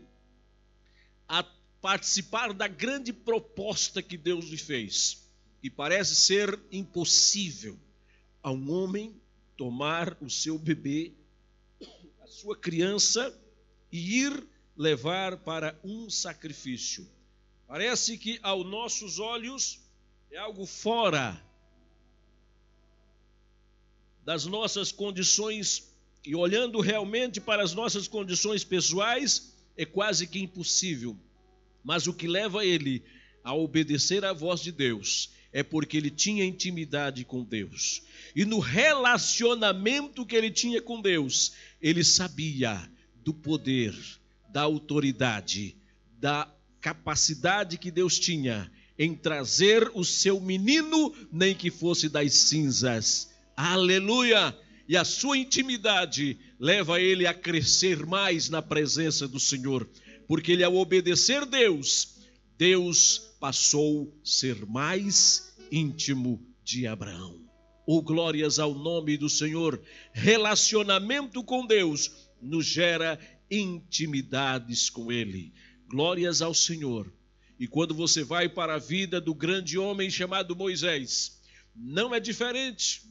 a 1.26 1.42
participar 1.80 2.52
da 2.52 2.68
grande 2.68 3.10
proposta 3.10 4.02
que 4.02 4.18
Deus 4.18 4.44
lhe 4.50 4.58
fez, 4.58 5.26
e 5.62 5.70
parece 5.70 6.14
ser 6.14 6.60
impossível 6.70 7.78
a 8.42 8.52
um 8.52 8.70
homem 8.70 9.18
tomar 9.56 10.14
o 10.20 10.28
seu 10.28 10.58
bebê 10.58 11.14
sua 12.26 12.54
criança 12.54 13.34
e 13.90 14.18
ir 14.20 14.46
levar 14.76 15.38
para 15.38 15.78
um 15.82 16.10
sacrifício. 16.10 17.08
Parece 17.66 18.18
que 18.18 18.38
aos 18.42 18.66
nossos 18.66 19.18
olhos 19.18 19.80
é 20.30 20.36
algo 20.36 20.66
fora 20.66 21.42
das 24.22 24.44
nossas 24.44 24.92
condições 24.92 25.95
e 26.26 26.34
olhando 26.34 26.80
realmente 26.80 27.40
para 27.40 27.62
as 27.62 27.72
nossas 27.72 28.08
condições 28.08 28.64
pessoais 28.64 29.54
é 29.76 29.86
quase 29.86 30.26
que 30.26 30.40
impossível. 30.40 31.16
Mas 31.84 32.08
o 32.08 32.12
que 32.12 32.26
leva 32.26 32.66
ele 32.66 33.00
a 33.44 33.54
obedecer 33.54 34.24
à 34.24 34.32
voz 34.32 34.60
de 34.60 34.72
Deus 34.72 35.30
é 35.52 35.62
porque 35.62 35.96
ele 35.96 36.10
tinha 36.10 36.44
intimidade 36.44 37.24
com 37.24 37.44
Deus. 37.44 38.02
E 38.34 38.44
no 38.44 38.58
relacionamento 38.58 40.26
que 40.26 40.34
ele 40.34 40.50
tinha 40.50 40.82
com 40.82 41.00
Deus, 41.00 41.52
ele 41.80 42.02
sabia 42.02 42.90
do 43.24 43.32
poder, 43.32 43.94
da 44.48 44.62
autoridade, 44.62 45.76
da 46.18 46.52
capacidade 46.80 47.78
que 47.78 47.90
Deus 47.90 48.18
tinha 48.18 48.70
em 48.98 49.14
trazer 49.14 49.90
o 49.94 50.04
seu 50.04 50.40
menino, 50.40 51.14
nem 51.30 51.54
que 51.54 51.70
fosse 51.70 52.08
das 52.08 52.32
cinzas. 52.32 53.30
Aleluia! 53.56 54.65
E 54.88 54.96
a 54.96 55.04
sua 55.04 55.36
intimidade 55.36 56.38
leva 56.58 57.00
ele 57.00 57.26
a 57.26 57.34
crescer 57.34 58.06
mais 58.06 58.48
na 58.48 58.62
presença 58.62 59.26
do 59.26 59.40
Senhor, 59.40 59.88
porque 60.28 60.52
ele, 60.52 60.64
ao 60.64 60.76
obedecer 60.76 61.44
Deus, 61.44 62.16
Deus 62.56 63.34
passou 63.40 64.16
a 64.22 64.26
ser 64.26 64.64
mais 64.66 65.54
íntimo 65.70 66.44
de 66.64 66.86
Abraão. 66.86 67.40
Oh, 67.86 68.02
glórias 68.02 68.58
ao 68.58 68.74
nome 68.74 69.16
do 69.16 69.28
Senhor. 69.28 69.80
Relacionamento 70.12 71.44
com 71.44 71.64
Deus 71.64 72.10
nos 72.42 72.66
gera 72.66 73.18
intimidades 73.50 74.90
com 74.90 75.12
Ele. 75.12 75.52
Glórias 75.88 76.42
ao 76.42 76.52
Senhor. 76.52 77.12
E 77.58 77.66
quando 77.66 77.94
você 77.94 78.24
vai 78.24 78.48
para 78.48 78.74
a 78.74 78.78
vida 78.78 79.20
do 79.20 79.34
grande 79.34 79.78
homem 79.78 80.10
chamado 80.10 80.56
Moisés, 80.56 81.40
não 81.74 82.14
é 82.14 82.18
diferente. 82.18 83.02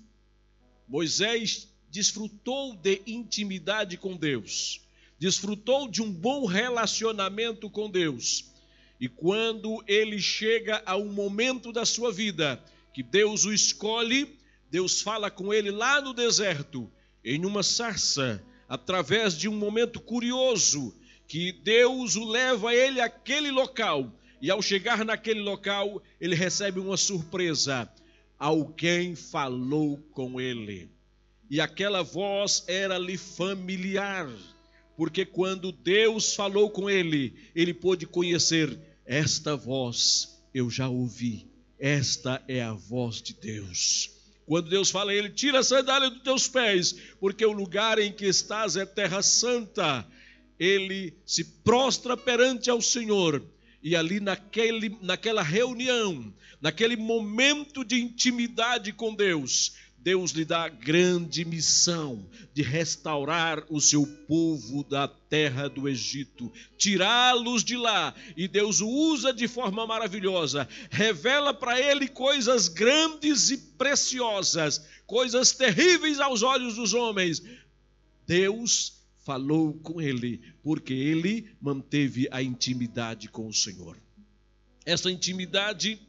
Moisés 0.87 1.67
desfrutou 1.89 2.75
de 2.75 3.01
intimidade 3.07 3.97
com 3.97 4.15
Deus, 4.15 4.81
desfrutou 5.17 5.87
de 5.87 6.01
um 6.01 6.11
bom 6.11 6.45
relacionamento 6.45 7.69
com 7.69 7.89
Deus. 7.89 8.51
E 8.99 9.09
quando 9.09 9.83
ele 9.87 10.21
chega 10.21 10.81
a 10.85 10.95
um 10.95 11.11
momento 11.11 11.71
da 11.71 11.85
sua 11.85 12.11
vida 12.11 12.61
que 12.93 13.03
Deus 13.03 13.45
o 13.45 13.53
escolhe, 13.53 14.37
Deus 14.71 15.01
fala 15.01 15.29
com 15.29 15.53
ele 15.53 15.71
lá 15.71 15.99
no 15.99 16.13
deserto, 16.13 16.89
em 17.23 17.45
uma 17.45 17.63
sarça, 17.63 18.41
através 18.69 19.37
de 19.37 19.49
um 19.49 19.55
momento 19.55 19.99
curioso, 19.99 20.95
que 21.27 21.51
Deus 21.51 22.15
o 22.15 22.23
leva 22.23 22.73
ele 22.73 23.01
àquele 23.01 23.51
local. 23.51 24.11
E 24.41 24.51
ao 24.51 24.61
chegar 24.61 25.03
naquele 25.03 25.41
local, 25.41 26.01
ele 26.21 26.35
recebe 26.35 26.79
uma 26.79 26.97
surpresa. 26.97 27.89
Alguém 28.37 29.15
falou 29.15 29.97
com 30.11 30.39
ele. 30.39 30.89
E 31.49 31.61
aquela 31.61 32.01
voz 32.01 32.63
era-lhe 32.67 33.17
familiar, 33.17 34.29
porque 34.97 35.25
quando 35.25 35.71
Deus 35.71 36.33
falou 36.33 36.69
com 36.69 36.89
ele, 36.89 37.35
ele 37.55 37.73
pôde 37.73 38.05
conhecer 38.07 38.77
esta 39.05 39.55
voz, 39.55 40.41
eu 40.53 40.69
já 40.69 40.89
ouvi. 40.89 41.47
Esta 41.77 42.43
é 42.47 42.63
a 42.63 42.73
voz 42.73 43.21
de 43.21 43.33
Deus. 43.33 44.09
Quando 44.45 44.69
Deus 44.69 44.89
fala 44.89 45.11
a 45.11 45.15
ele, 45.15 45.29
tira 45.29 45.59
a 45.59 45.63
sandália 45.63 46.09
dos 46.09 46.21
teus 46.21 46.47
pés, 46.47 46.95
porque 47.19 47.45
o 47.45 47.51
lugar 47.51 47.99
em 47.99 48.11
que 48.11 48.25
estás 48.25 48.75
é 48.75 48.85
terra 48.85 49.21
santa. 49.21 50.07
Ele 50.59 51.13
se 51.25 51.43
prostra 51.43 52.15
perante 52.15 52.69
ao 52.69 52.81
Senhor. 52.81 53.43
E 53.85 53.95
ali 53.95 54.19
naquele, 54.19 54.97
naquela 54.99 55.43
reunião, 55.43 56.33
naquele 56.59 56.95
momento 56.95 57.85
de 57.85 58.01
intimidade 58.01 58.91
com 58.91 59.13
Deus, 59.13 59.73
Deus 59.99 60.31
lhe 60.31 60.43
dá 60.43 60.63
a 60.63 60.69
grande 60.69 61.45
missão 61.45 62.27
de 62.51 62.63
restaurar 62.63 63.63
o 63.69 63.79
seu 63.79 64.07
povo 64.27 64.83
da 64.83 65.07
terra 65.07 65.69
do 65.69 65.87
Egito, 65.87 66.51
tirá-los 66.79 67.63
de 67.63 67.77
lá. 67.77 68.15
E 68.35 68.47
Deus 68.47 68.81
o 68.81 68.87
usa 68.87 69.31
de 69.31 69.47
forma 69.47 69.85
maravilhosa, 69.85 70.67
revela 70.89 71.53
para 71.53 71.79
ele 71.79 72.07
coisas 72.07 72.67
grandes 72.67 73.51
e 73.51 73.57
preciosas, 73.77 74.83
coisas 75.05 75.51
terríveis 75.51 76.19
aos 76.19 76.41
olhos 76.41 76.73
dos 76.73 76.95
homens. 76.95 77.39
Deus 78.25 79.04
falou 79.25 79.73
com 79.73 80.01
ele, 80.01 80.39
porque 80.63 80.93
ele 80.93 81.49
manteve 81.59 82.29
a 82.31 82.41
intimidade 82.41 83.27
com 83.27 83.47
o 83.47 83.53
Senhor. 83.53 83.97
Essa 84.85 85.11
intimidade 85.11 85.99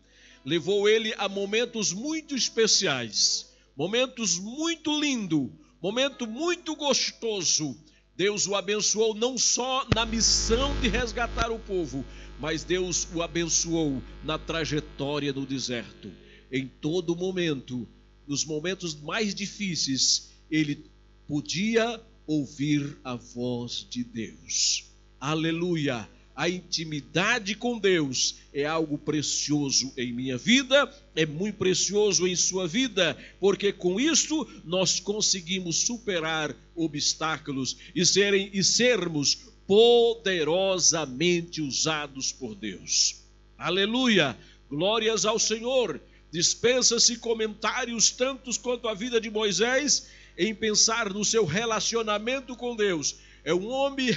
levou 0.45 0.89
ele 0.89 1.13
a 1.19 1.29
momentos 1.29 1.93
muito 1.93 2.37
especiais 2.37 3.47
momentos 3.77 4.39
muito 4.39 4.99
lindo, 4.99 5.53
momento 5.83 6.27
muito 6.27 6.75
gostoso. 6.75 7.77
Deus 8.17 8.47
o 8.47 8.55
abençoou 8.55 9.15
não 9.15 9.37
só 9.37 9.87
na 9.95 10.07
missão 10.07 10.75
de 10.81 10.89
resgatar 10.89 11.51
o 11.51 11.59
povo, 11.59 12.03
mas 12.41 12.65
Deus 12.65 13.07
o 13.15 13.23
abençoou 13.23 14.03
na 14.25 14.39
trajetória 14.39 15.33
no 15.35 15.45
deserto. 15.45 16.11
Em 16.51 16.67
todo 16.67 17.15
momento, 17.15 17.87
nos 18.27 18.47
momentos 18.47 18.95
mais 18.95 19.35
difíceis, 19.35 20.33
ele 20.51 20.87
podia 21.29 22.01
ouvir 22.27 22.97
a 23.05 23.15
voz 23.15 23.87
de 23.89 24.03
Deus. 24.05 24.85
Aleluia! 25.21 26.09
a 26.37 26.49
intimidade 26.51 27.55
com 27.55 27.79
Deus 27.79 28.37
é 28.53 28.67
algo 28.67 28.99
precioso 28.99 29.91
em 29.97 30.13
minha 30.13 30.37
vida, 30.37 30.93
é 31.15 31.25
muito 31.25 31.57
precioso 31.57 32.29
em 32.29 32.37
sua 32.37 32.69
vida, 32.69 33.17
porque 33.41 33.73
com 33.73 33.99
isto 33.99 34.47
nós 34.63 35.01
conseguimos 35.01 35.87
superar 35.87 36.55
obstáculos 36.75 37.79
e 37.95 38.05
serem 38.05 38.51
e 38.53 38.63
sermos 38.63 39.47
poderosamente 39.67 41.63
usados 41.63 42.33
por 42.33 42.55
Deus. 42.55 43.23
Aleluia! 43.57 44.37
Glórias 44.69 45.25
ao 45.25 45.39
Senhor. 45.39 45.99
Dispensa-se 46.31 47.17
comentários 47.17 48.11
tantos 48.11 48.59
quanto 48.59 48.89
a 48.89 48.95
vida 48.95 49.19
de 49.19 49.31
Moisés 49.31 50.07
em 50.37 50.55
pensar 50.55 51.13
no 51.13 51.25
seu 51.25 51.45
relacionamento 51.45 52.55
com 52.57 52.77
Deus. 52.77 53.17
É 53.45 53.55
um 53.55 53.69
homem 53.69 54.17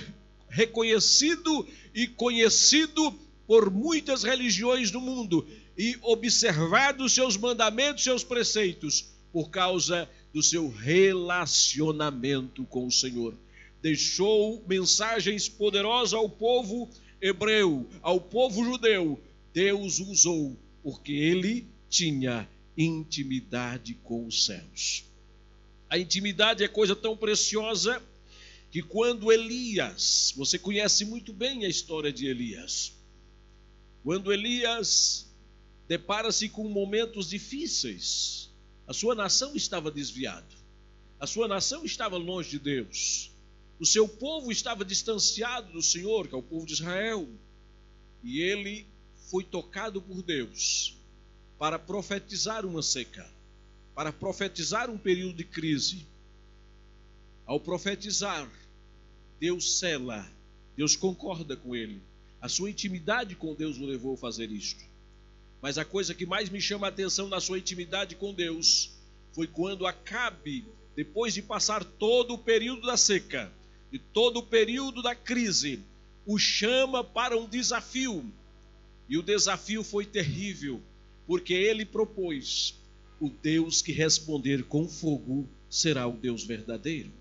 reconhecido 0.49 1.67
e 1.93 2.07
conhecido 2.07 3.13
por 3.47 3.71
muitas 3.71 4.23
religiões 4.23 4.91
do 4.91 4.99
mundo 4.99 5.47
e 5.77 5.97
observado 6.01 7.07
seus 7.07 7.37
mandamentos, 7.37 8.03
seus 8.03 8.23
preceitos, 8.23 9.09
por 9.31 9.49
causa 9.49 10.09
do 10.33 10.43
seu 10.43 10.69
relacionamento 10.69 12.63
com 12.65 12.85
o 12.85 12.91
Senhor. 12.91 13.33
Deixou 13.81 14.63
mensagens 14.67 15.47
poderosas 15.47 16.13
ao 16.13 16.29
povo 16.29 16.89
hebreu, 17.21 17.87
ao 18.01 18.19
povo 18.19 18.63
judeu. 18.63 19.19
Deus 19.53 19.99
usou 19.99 20.57
porque 20.83 21.11
ele 21.11 21.65
tinha 21.89 22.47
intimidade 22.77 23.93
com 24.03 24.25
os 24.25 24.45
céus. 24.45 25.08
A 25.89 25.97
intimidade 25.97 26.63
é 26.63 26.67
coisa 26.67 26.95
tão 26.95 27.17
preciosa 27.17 28.01
que 28.71 28.83
quando 28.83 29.31
Elias, 29.31 30.33
você 30.35 30.59
conhece 30.59 31.03
muito 31.03 31.33
bem 31.33 31.65
a 31.65 31.69
história 31.69 32.13
de 32.13 32.27
Elias, 32.27 32.93
quando 34.03 34.31
Elias 34.31 35.27
depara-se 35.87 36.49
com 36.49 36.69
momentos 36.69 37.27
difíceis, 37.27 38.51
a 38.87 38.93
sua 38.93 39.15
nação 39.15 39.55
estava 39.55 39.89
desviada, 39.89 40.45
a 41.19 41.25
sua 41.25 41.47
nação 41.47 41.83
estava 41.83 42.17
longe 42.17 42.51
de 42.51 42.59
Deus, 42.59 43.31
o 43.79 43.85
seu 43.85 44.07
povo 44.07 44.51
estava 44.51 44.85
distanciado 44.85 45.71
do 45.71 45.81
Senhor, 45.81 46.27
que 46.27 46.35
é 46.35 46.37
o 46.37 46.43
povo 46.43 46.65
de 46.65 46.73
Israel, 46.73 47.27
e 48.23 48.41
ele 48.41 48.85
foi 49.29 49.43
tocado 49.43 50.01
por 50.01 50.21
Deus 50.21 50.95
para 51.57 51.79
profetizar 51.79 52.65
uma 52.65 52.83
seca, 52.83 53.27
para 53.99 54.13
profetizar 54.13 54.89
um 54.89 54.97
período 54.97 55.35
de 55.35 55.43
crise. 55.43 56.07
Ao 57.45 57.59
profetizar, 57.59 58.49
Deus 59.37 59.77
cela, 59.77 60.25
Deus 60.77 60.95
concorda 60.95 61.57
com 61.57 61.75
ele. 61.75 62.01
A 62.39 62.47
sua 62.47 62.69
intimidade 62.69 63.35
com 63.35 63.53
Deus 63.53 63.77
o 63.77 63.85
levou 63.85 64.13
a 64.13 64.17
fazer 64.17 64.49
isto. 64.53 64.81
Mas 65.61 65.77
a 65.77 65.83
coisa 65.83 66.15
que 66.15 66.25
mais 66.25 66.49
me 66.49 66.61
chama 66.61 66.87
a 66.87 66.89
atenção 66.89 67.27
na 67.27 67.41
sua 67.41 67.59
intimidade 67.59 68.15
com 68.15 68.33
Deus 68.33 68.89
foi 69.33 69.47
quando 69.47 69.85
Acabe, 69.85 70.63
depois 70.95 71.33
de 71.33 71.41
passar 71.41 71.83
todo 71.83 72.35
o 72.35 72.37
período 72.37 72.87
da 72.87 72.95
seca 72.95 73.51
e 73.91 73.99
todo 73.99 74.37
o 74.37 74.43
período 74.43 75.01
da 75.01 75.13
crise, 75.13 75.83
o 76.25 76.37
chama 76.37 77.03
para 77.03 77.35
um 77.35 77.49
desafio. 77.49 78.23
E 79.09 79.17
o 79.17 79.21
desafio 79.21 79.83
foi 79.83 80.05
terrível, 80.05 80.81
porque 81.27 81.53
ele 81.53 81.83
propôs: 81.83 82.79
o 83.19 83.29
Deus 83.29 83.81
que 83.81 83.91
responder 83.91 84.63
com 84.63 84.87
fogo 84.87 85.47
será 85.69 86.07
o 86.07 86.13
Deus 86.13 86.43
verdadeiro. 86.43 87.11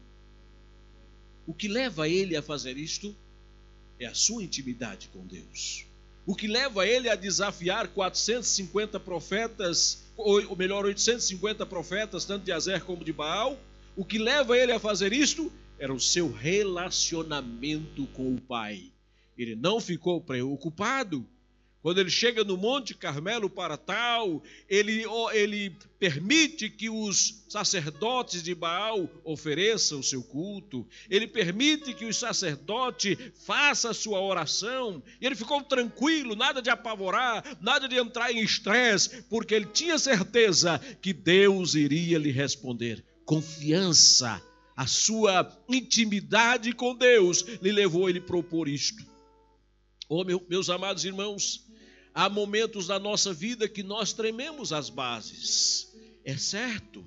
O 1.47 1.53
que 1.53 1.67
leva 1.67 2.09
ele 2.09 2.37
a 2.37 2.43
fazer 2.43 2.77
isto 2.77 3.15
é 3.99 4.07
a 4.07 4.15
sua 4.15 4.43
intimidade 4.43 5.09
com 5.09 5.27
Deus. 5.27 5.87
O 6.27 6.35
que 6.35 6.47
leva 6.47 6.87
ele 6.87 7.09
a 7.09 7.15
desafiar 7.15 7.89
450 7.89 9.01
profetas, 9.01 10.05
ou 10.17 10.55
melhor, 10.55 10.85
850 10.85 11.65
profetas, 11.65 12.25
tanto 12.25 12.45
de 12.45 12.53
Azer 12.53 12.85
como 12.85 13.03
de 13.03 13.13
Baal, 13.13 13.59
o 13.97 14.05
que 14.05 14.19
leva 14.19 14.57
ele 14.57 14.73
a 14.73 14.79
fazer 14.79 15.13
isto 15.13 15.51
era 15.79 15.93
o 15.93 15.99
seu 15.99 16.31
relacionamento 16.31 18.07
com 18.09 18.35
o 18.35 18.41
Pai. 18.41 18.93
Ele 19.37 19.57
não 19.57 19.81
ficou 19.81 20.21
preocupado 20.21 21.27
quando 21.83 21.99
ele 21.99 22.11
chega 22.11 22.43
no 22.43 22.57
Monte 22.57 22.93
Carmelo 22.93 23.49
para 23.49 23.77
tal, 23.77 24.43
ele, 24.69 25.05
ele 25.33 25.77
permite 25.99 26.69
que 26.69 26.91
os 26.91 27.45
sacerdotes 27.49 28.43
de 28.43 28.55
Baal 28.55 29.09
ofereçam 29.25 30.01
o 30.01 30.03
seu 30.03 30.23
culto, 30.23 30.87
ele 31.09 31.27
permite 31.27 31.95
que 31.95 32.05
o 32.05 32.13
sacerdote 32.13 33.17
faça 33.47 33.91
a 33.91 33.95
sua 33.95 34.21
oração, 34.21 35.03
e 35.21 35.27
ele 35.27 35.37
ficou 35.37 35.63
tranquilo, 35.63 36.35
nada 36.35 36.61
de 36.61 36.69
apavorar, 36.69 37.45
nada 37.61 37.89
de 37.89 37.97
entrar 37.97 38.33
em 38.33 38.43
estresse, 38.43 39.23
porque 39.31 39.55
ele 39.55 39.67
tinha 39.67 39.99
certeza 39.99 40.81
que 41.01 41.13
Deus 41.13 41.75
iria 41.75 42.19
lhe 42.19 42.33
responder. 42.33 43.05
Confiança, 43.25 44.43
a 44.77 44.87
sua 44.87 45.49
intimidade 45.69 46.73
com 46.73 46.95
Deus 46.95 47.43
lhe 47.63 47.71
levou 47.71 48.07
a 48.07 48.11
ele 48.11 48.21
propor 48.21 48.69
isto. 48.69 49.07
Oh, 50.09 50.25
meu, 50.25 50.45
meus 50.49 50.71
amados 50.71 51.05
irmãos, 51.05 51.68
Há 52.19 52.29
momentos 52.29 52.89
da 52.89 52.99
nossa 52.99 53.33
vida 53.33 53.69
que 53.69 53.81
nós 53.81 54.13
trememos 54.13 54.73
as 54.73 54.91
bases. 54.91 55.97
É 56.25 56.37
certo, 56.37 57.05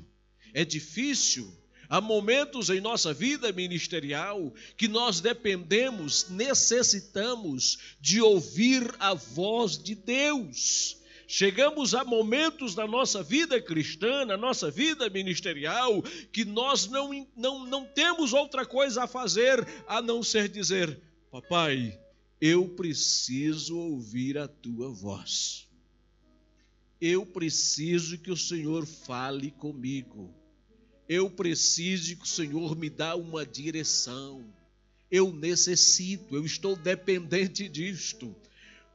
é 0.54 0.63
difícil. 0.63 1.54
Há 1.89 2.00
momentos 2.00 2.69
em 2.69 2.80
nossa 2.80 3.13
vida 3.13 3.52
ministerial 3.52 4.54
que 4.78 4.88
nós 4.88 5.19
dependemos, 5.19 6.30
necessitamos 6.30 7.78
de 8.00 8.21
ouvir 8.21 8.89
a 9.00 9.13
voz 9.13 9.78
de 9.78 9.95
Deus. 9.95 10.95
Chegamos 11.28 11.93
a 11.93 12.06
momentos 12.06 12.74
da 12.74 12.88
nossa 12.88 13.21
vida 13.21 13.62
cristã, 13.62 14.24
na 14.24 14.38
nossa 14.38 14.71
vida 14.71 15.10
ministerial, 15.10 16.02
que 16.32 16.45
nós 16.45 16.88
não, 16.88 17.28
não, 17.36 17.65
não 17.65 17.86
temos 17.86 18.32
outra 18.32 18.65
coisa 18.65 19.04
a 19.04 19.08
fazer 19.08 19.67
a 19.89 20.02
não 20.02 20.24
ser 20.24 20.47
dizer: 20.47 20.97
Papai, 21.30 22.00
eu 22.41 22.67
preciso 22.67 23.77
ouvir 23.77 24.36
a 24.39 24.47
tua 24.47 24.89
voz. 24.89 25.69
Eu 26.99 27.23
preciso 27.23 28.17
que 28.17 28.32
o 28.32 28.38
Senhor 28.38 28.88
fale 28.88 29.51
comigo. 29.51 30.34
Eu 31.08 31.30
preciso 31.30 32.15
que 32.15 32.23
o 32.23 32.27
Senhor 32.27 32.75
me 32.75 32.89
dá 32.89 33.15
uma 33.15 33.45
direção. 33.45 34.43
Eu 35.10 35.32
necessito, 35.32 36.36
eu 36.36 36.43
estou 36.43 36.75
dependente 36.75 37.69
disto. 37.69 38.36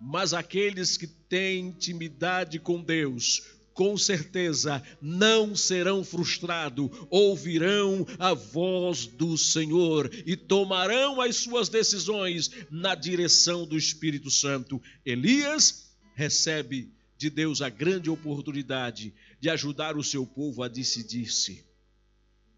Mas 0.01 0.35
aqueles 0.35 0.97
que 0.97 1.07
têm 1.07 1.69
intimidade 1.69 2.59
com 2.59 2.83
Deus, 2.83 3.43
com 3.77 3.97
certeza 3.99 4.83
não 5.03 5.55
serão 5.55 6.03
frustrados, 6.03 6.89
ouvirão 7.11 8.07
a 8.19 8.33
voz 8.33 9.07
do 9.07 9.37
Senhor 9.37 10.11
e 10.25 10.35
tomarão 10.35 11.21
as 11.21 11.37
suas 11.37 11.69
decisões 11.69 12.51
na 12.71 12.95
direção 12.95 13.67
do 13.67 13.77
Espírito 13.77 14.31
Santo. 14.31 14.81
Elias 15.05 15.95
recebe 16.15 16.91
de 17.19 17.29
Deus 17.29 17.61
a 17.61 17.69
grande 17.69 18.09
oportunidade 18.09 19.12
de 19.39 19.51
ajudar 19.51 19.95
o 19.95 20.03
seu 20.03 20.27
povo 20.27 20.62
a 20.62 20.69
decidir-se. 20.69 21.62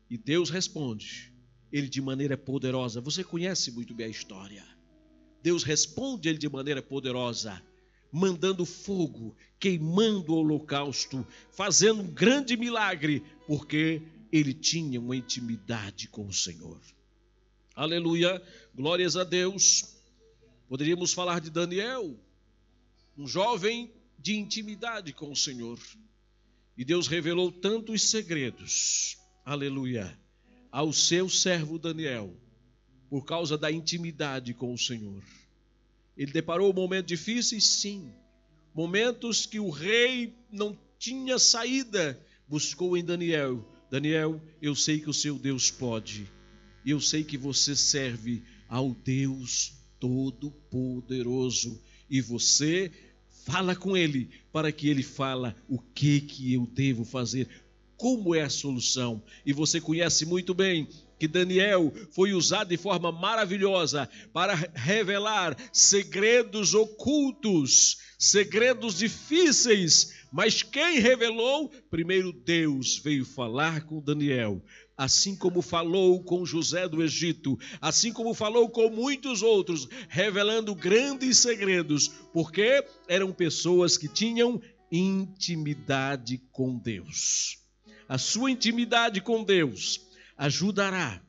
E 0.09 0.17
Deus 0.17 0.51
responde, 0.51 1.33
ele 1.73 1.89
de 1.89 2.01
maneira 2.01 2.37
poderosa. 2.37 3.01
Você 3.01 3.25
conhece 3.25 3.73
muito 3.73 3.93
bem 3.93 4.07
a 4.07 4.11
história. 4.11 4.65
Deus 5.43 5.65
responde 5.65 6.29
ele 6.29 6.39
de 6.39 6.49
maneira 6.49 6.81
poderosa, 6.81 7.61
mandando 8.13 8.65
fogo, 8.65 9.35
queimando 9.59 10.33
o 10.33 10.37
holocausto, 10.37 11.27
fazendo 11.51 12.03
um 12.03 12.07
grande 12.07 12.57
milagre, 12.57 13.23
porque 13.47 14.03
ele 14.33 14.55
tinha 14.55 15.01
uma 15.01 15.17
intimidade 15.17 16.09
com 16.09 16.27
o 16.27 16.33
Senhor. 16.33 16.81
Aleluia, 17.75 18.43
glórias 18.75 19.17
a 19.17 19.25
Deus. 19.25 19.97
Poderíamos 20.69 21.13
falar 21.13 21.41
de 21.41 21.51
Daniel, 21.51 22.19
um 23.17 23.27
jovem 23.27 23.91
de 24.19 24.37
intimidade 24.37 25.13
com 25.13 25.31
o 25.31 25.37
Senhor. 25.37 25.79
E 26.77 26.85
Deus 26.85 27.07
revelou 27.07 27.51
tantos 27.51 28.03
segredos 28.03 29.19
aleluia, 29.49 30.15
ao 30.71 30.93
seu 30.93 31.27
servo 31.27 31.79
Daniel, 31.79 32.37
por 33.09 33.25
causa 33.25 33.57
da 33.57 33.73
intimidade 33.73 34.53
com 34.53 34.75
o 34.75 34.79
Senhor. 34.79 35.23
Ele 36.19 36.33
deparou 36.33 36.75
momentos 36.75 37.07
difíceis, 37.07 37.65
sim, 37.65 38.13
momentos 38.75 39.47
que 39.47 39.61
o 39.61 39.71
rei 39.71 40.35
não 40.51 40.77
tinha 40.99 41.39
saída, 41.39 42.21
buscou 42.49 42.97
em 42.97 43.05
Daniel. 43.05 43.65
Daniel, 43.89 44.43
eu 44.61 44.75
sei 44.75 44.99
que 44.99 45.09
o 45.09 45.15
seu 45.15 45.39
Deus 45.39 45.71
pode, 45.71 46.29
eu 46.85 47.01
sei 47.01 47.23
que 47.23 47.39
você 47.39 47.77
serve 47.77 48.43
ao 48.69 48.91
Deus 48.93 49.75
Todo-Poderoso, 50.01 51.81
e 52.11 52.21
você 52.21 52.91
fala 53.47 53.77
com 53.77 53.97
ele 53.97 54.29
para 54.53 54.73
que 54.73 54.89
ele 54.89 55.05
fala 55.05 55.57
o 55.69 55.79
que 55.79 56.21
que 56.21 56.53
eu 56.53 56.67
devo 56.67 57.05
fazer. 57.05 57.49
Como 57.97 58.35
é 58.35 58.43
a 58.43 58.51
solução. 58.51 59.23
E 59.45 59.53
você 59.53 59.81
conhece 59.81 60.25
muito 60.25 60.55
bem 60.55 60.89
que 61.19 61.27
Daniel 61.27 61.93
foi 62.13 62.33
usado 62.33 62.69
de 62.69 62.77
forma 62.77 63.11
maravilhosa 63.11 64.09
para 64.33 64.55
revelar 64.75 65.57
segredos 65.73 66.75
ocultos, 66.75 67.99
segredos 68.19 68.99
difíceis. 68.99 70.15
Mas 70.33 70.63
quem 70.63 71.01
revelou? 71.01 71.71
Primeiro 71.91 72.33
Deus 72.33 72.99
veio 72.99 73.25
falar 73.25 73.85
com 73.85 74.01
Daniel, 74.01 74.63
assim 74.97 75.35
como 75.35 75.63
falou 75.63 76.23
com 76.23 76.45
José 76.45 76.87
do 76.87 77.03
Egito, 77.03 77.59
assim 77.81 78.13
como 78.13 78.35
falou 78.35 78.69
com 78.69 78.91
muitos 78.91 79.43
outros, 79.43 79.89
revelando 80.09 80.75
grandes 80.75 81.39
segredos, 81.39 82.09
porque 82.33 82.85
eram 83.09 83.33
pessoas 83.33 83.97
que 83.97 84.09
tinham 84.09 84.61
intimidade 84.91 86.41
com 86.53 86.79
Deus 86.79 87.59
a 88.09 88.17
sua 88.17 88.51
intimidade 88.51 89.21
com 89.21 89.45
Deus 89.45 90.01
ajudará 90.39 91.21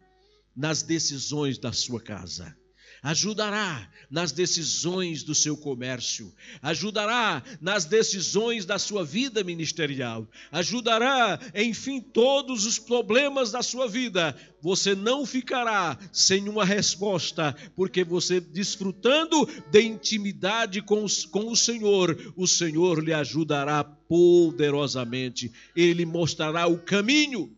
nas 0.56 0.84
decisões 0.84 1.58
da 1.58 1.74
sua 1.74 2.00
casa, 2.00 2.56
ajudará 3.02 3.90
nas 4.12 4.32
decisões 4.32 5.24
do 5.24 5.34
seu 5.34 5.56
comércio, 5.58 6.34
ajudará 6.62 7.42
nas 7.60 7.86
decisões 7.86 8.66
da 8.66 8.78
sua 8.78 9.04
vida 9.04 9.44
ministerial, 9.44 10.28
ajudará, 10.52 11.40
enfim, 11.56 12.02
todos 12.02 12.66
os 12.66 12.78
problemas 12.78 13.52
da 13.52 13.64
sua 13.64 13.88
vida. 13.88 14.36
Você 14.62 14.94
não 14.94 15.26
ficará 15.26 15.98
sem 16.12 16.50
uma 16.50 16.66
resposta, 16.66 17.56
porque 17.76 18.04
você, 18.04 18.40
desfrutando 18.40 19.48
de 19.72 19.82
intimidade 19.82 20.82
com, 20.82 21.06
com 21.32 21.50
o 21.50 21.56
Senhor, 21.56 22.34
o 22.36 22.46
Senhor 22.46 23.02
lhe 23.04 23.14
ajudará 23.14 23.84
poderosamente, 23.84 25.52
ele 25.76 26.06
mostrará 26.06 26.68
o 26.68 26.78
caminho. 26.78 27.56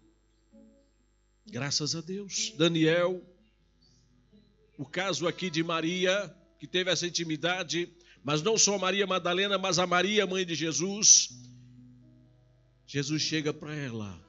Graças 1.52 1.96
a 1.96 2.02
Deus. 2.02 2.54
Daniel 2.58 3.22
o 4.82 4.86
caso 4.86 5.28
aqui 5.28 5.48
de 5.48 5.62
Maria, 5.62 6.36
que 6.60 6.66
teve 6.66 6.90
essa 6.90 7.06
intimidade, 7.06 7.88
mas 8.24 8.42
não 8.42 8.58
só 8.58 8.80
Maria 8.80 9.06
Madalena, 9.06 9.56
mas 9.56 9.78
a 9.78 9.86
Maria, 9.86 10.26
mãe 10.26 10.44
de 10.44 10.56
Jesus. 10.56 11.30
Jesus 12.88 13.22
chega 13.22 13.54
para 13.54 13.76
ela, 13.76 14.20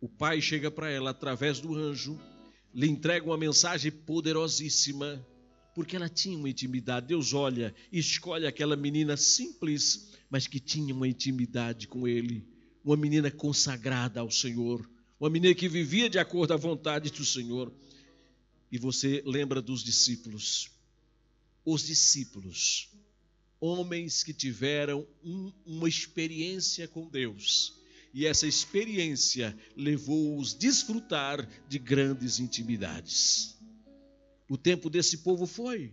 o 0.00 0.08
Pai 0.08 0.40
chega 0.40 0.70
para 0.70 0.88
ela 0.88 1.10
através 1.10 1.58
do 1.58 1.74
anjo, 1.74 2.16
lhe 2.72 2.86
entrega 2.88 3.26
uma 3.26 3.36
mensagem 3.36 3.90
poderosíssima, 3.90 5.26
porque 5.74 5.96
ela 5.96 6.08
tinha 6.08 6.38
uma 6.38 6.48
intimidade. 6.48 7.08
Deus 7.08 7.34
olha 7.34 7.74
e 7.90 7.98
escolhe 7.98 8.46
aquela 8.46 8.76
menina 8.76 9.16
simples, 9.16 10.12
mas 10.30 10.46
que 10.46 10.60
tinha 10.60 10.94
uma 10.94 11.08
intimidade 11.08 11.88
com 11.88 12.06
Ele, 12.06 12.46
uma 12.84 12.96
menina 12.96 13.28
consagrada 13.28 14.20
ao 14.20 14.30
Senhor, 14.30 14.88
uma 15.24 15.30
menina 15.30 15.54
que 15.54 15.70
vivia 15.70 16.10
de 16.10 16.18
acordo 16.18 16.52
à 16.52 16.56
vontade 16.58 17.10
do 17.10 17.24
Senhor 17.24 17.72
e 18.70 18.76
você 18.76 19.22
lembra 19.24 19.62
dos 19.62 19.82
discípulos. 19.82 20.70
Os 21.64 21.86
discípulos, 21.86 22.90
homens 23.58 24.22
que 24.22 24.34
tiveram 24.34 25.08
um, 25.24 25.50
uma 25.64 25.88
experiência 25.88 26.86
com 26.86 27.08
Deus, 27.08 27.72
e 28.12 28.26
essa 28.26 28.46
experiência 28.46 29.56
levou-os 29.74 30.54
a 30.54 30.58
desfrutar 30.58 31.48
de 31.70 31.78
grandes 31.78 32.38
intimidades. 32.38 33.56
O 34.46 34.58
tempo 34.58 34.90
desse 34.90 35.16
povo 35.22 35.46
foi. 35.46 35.90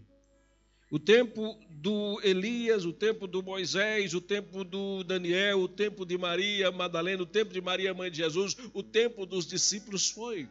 O 0.92 1.00
tempo 1.00 1.58
do 1.70 2.20
Elias, 2.22 2.86
o 2.86 2.94
tempo 2.94 3.26
do 3.26 3.42
Moisés, 3.42 4.14
o 4.14 4.22
tempo 4.22 4.64
do 4.64 5.04
Daniel, 5.04 5.62
o 5.62 5.68
tempo 5.68 6.06
de 6.06 6.18
Maria 6.18 6.72
Madalena, 6.72 7.24
o 7.24 7.26
tempo 7.26 7.52
de 7.52 7.62
Maria, 7.62 7.94
mãe 7.94 8.12
de 8.12 8.18
Jesus, 8.18 8.56
o 8.74 8.84
tempo 8.84 9.26
dos 9.26 9.48
discípulos 9.48 10.12
foi 10.12 10.48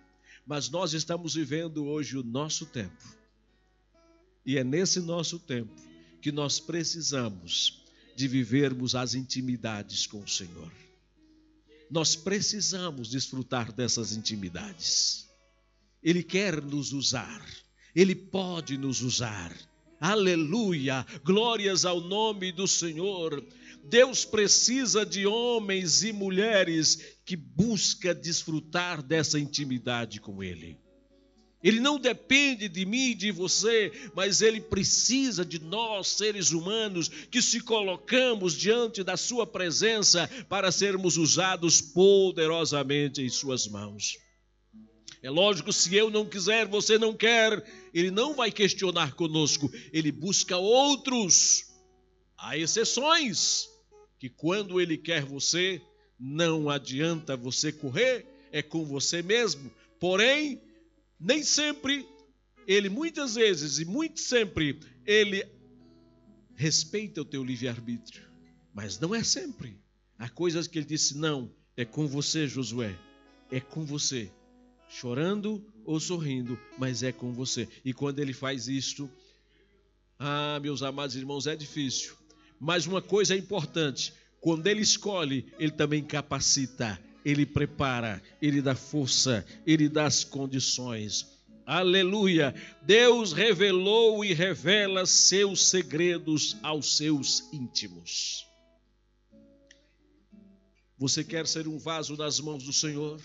mas 0.51 0.69
nós 0.69 0.95
estamos 0.95 1.35
vivendo 1.35 1.87
hoje 1.87 2.17
o 2.17 2.25
nosso 2.25 2.67
tempo. 2.67 3.17
E 4.45 4.59
é 4.59 4.65
nesse 4.65 4.99
nosso 4.99 5.39
tempo 5.39 5.73
que 6.21 6.33
nós 6.33 6.59
precisamos 6.59 7.85
de 8.17 8.27
vivermos 8.27 8.97
as 8.97 9.15
intimidades 9.15 10.09
com 10.09 10.21
o 10.21 10.29
Senhor. 10.29 10.73
Nós 11.91 12.17
precisamos 12.17 13.09
desfrutar 13.09 13.73
dessas 13.73 14.13
intimidades. 14.13 15.29
Ele 16.03 16.23
quer 16.23 16.61
nos 16.61 16.93
usar, 16.93 17.47
ele 17.95 18.17
pode 18.17 18.77
nos 18.77 19.03
usar. 19.03 19.57
Aleluia! 20.01 21.05
Glórias 21.23 21.85
ao 21.85 22.01
nome 22.01 22.51
do 22.51 22.67
Senhor. 22.67 23.45
Deus 23.85 24.25
precisa 24.25 25.05
de 25.05 25.27
homens 25.27 26.03
e 26.03 26.11
mulheres 26.11 27.19
que 27.23 27.37
busca 27.37 28.15
desfrutar 28.15 29.03
dessa 29.03 29.39
intimidade 29.39 30.19
com 30.19 30.43
ele. 30.43 30.79
Ele 31.63 31.81
não 31.81 31.99
depende 31.99 32.67
de 32.67 32.87
mim 32.87 33.11
e 33.11 33.15
de 33.15 33.31
você, 33.31 33.93
mas 34.15 34.41
ele 34.41 34.63
precisa 34.63 35.45
de 35.45 35.59
nós, 35.59 36.09
seres 36.09 36.51
humanos, 36.51 37.09
que 37.31 37.43
se 37.43 37.61
colocamos 37.61 38.55
diante 38.55 39.05
da 39.05 39.19
sua 39.19 39.47
presença 39.47 40.27
para 40.49 40.73
sermos 40.73 41.19
usados 41.19 41.83
poderosamente 41.83 43.21
em 43.21 43.29
suas 43.29 43.69
mãos. 43.69 44.17
É 45.23 45.29
lógico, 45.29 45.73
se 45.73 45.95
eu 45.95 46.11
não 46.11 46.25
quiser, 46.25 46.67
você 46.67 46.99
não 46.99 47.15
quer, 47.15 47.63
ele 47.93 48.11
não 48.11 48.35
vai 48.35 48.51
questionar 48.51 49.15
conosco, 49.15 49.71
ele 49.93 50.11
busca 50.11 50.57
outros. 50.57 51.67
Há 52.39 52.57
exceções 52.57 53.69
que 54.19 54.31
quando 54.31 54.81
ele 54.81 54.97
quer 54.97 55.25
você, 55.25 55.83
não 56.19 56.71
adianta 56.71 57.37
você 57.37 57.71
correr, 57.71 58.27
é 58.51 58.63
com 58.63 58.85
você 58.85 59.23
mesmo. 59.23 59.71
Porém, 59.99 60.63
nem 61.19 61.43
sempre, 61.43 62.07
ele 62.67 62.89
muitas 62.89 63.35
vezes 63.35 63.79
e 63.79 63.85
muito 63.85 64.21
sempre, 64.21 64.81
ele 65.07 65.45
respeita 66.55 67.21
o 67.21 67.25
teu 67.25 67.45
livre-arbítrio. 67.45 68.27
Mas 68.73 68.99
não 68.99 69.15
é 69.15 69.23
sempre. 69.23 69.79
Há 70.19 70.29
coisas 70.31 70.67
que 70.67 70.79
ele 70.79 70.87
disse: 70.87 71.17
não, 71.17 71.55
é 71.77 71.85
com 71.85 72.07
você, 72.07 72.47
Josué, 72.47 72.97
é 73.51 73.61
com 73.61 73.85
você. 73.85 74.31
Chorando 74.91 75.65
ou 75.85 76.01
sorrindo, 76.01 76.59
mas 76.77 77.03
é 77.03 77.13
com 77.13 77.33
você. 77.33 77.69
E 77.85 77.93
quando 77.93 78.19
ele 78.19 78.33
faz 78.33 78.67
isto, 78.67 79.09
ah, 80.19 80.59
meus 80.61 80.83
amados 80.83 81.15
irmãos, 81.15 81.47
é 81.47 81.55
difícil. 81.55 82.15
Mas 82.59 82.87
uma 82.87 83.01
coisa 83.01 83.35
é 83.35 83.39
importante: 83.39 84.13
quando 84.41 84.67
ele 84.67 84.81
escolhe, 84.81 85.47
ele 85.59 85.71
também 85.71 86.03
capacita, 86.03 87.01
ele 87.25 87.47
prepara, 87.47 88.21
ele 88.43 88.61
dá 88.61 88.75
força, 88.75 89.47
ele 89.65 89.89
dá 89.89 90.07
as 90.07 90.25
condições. 90.25 91.27
Aleluia! 91.65 92.53
Deus 92.83 93.33
revelou 93.33 94.25
e 94.25 94.35
revela 94.35 95.07
seus 95.07 95.67
segredos 95.69 96.57
aos 96.65 96.97
seus 96.97 97.49
íntimos. 97.53 98.45
Você 100.99 101.23
quer 101.23 101.47
ser 101.47 101.69
um 101.69 101.79
vaso 101.79 102.17
nas 102.17 102.41
mãos 102.41 102.65
do 102.65 102.73
Senhor? 102.73 103.21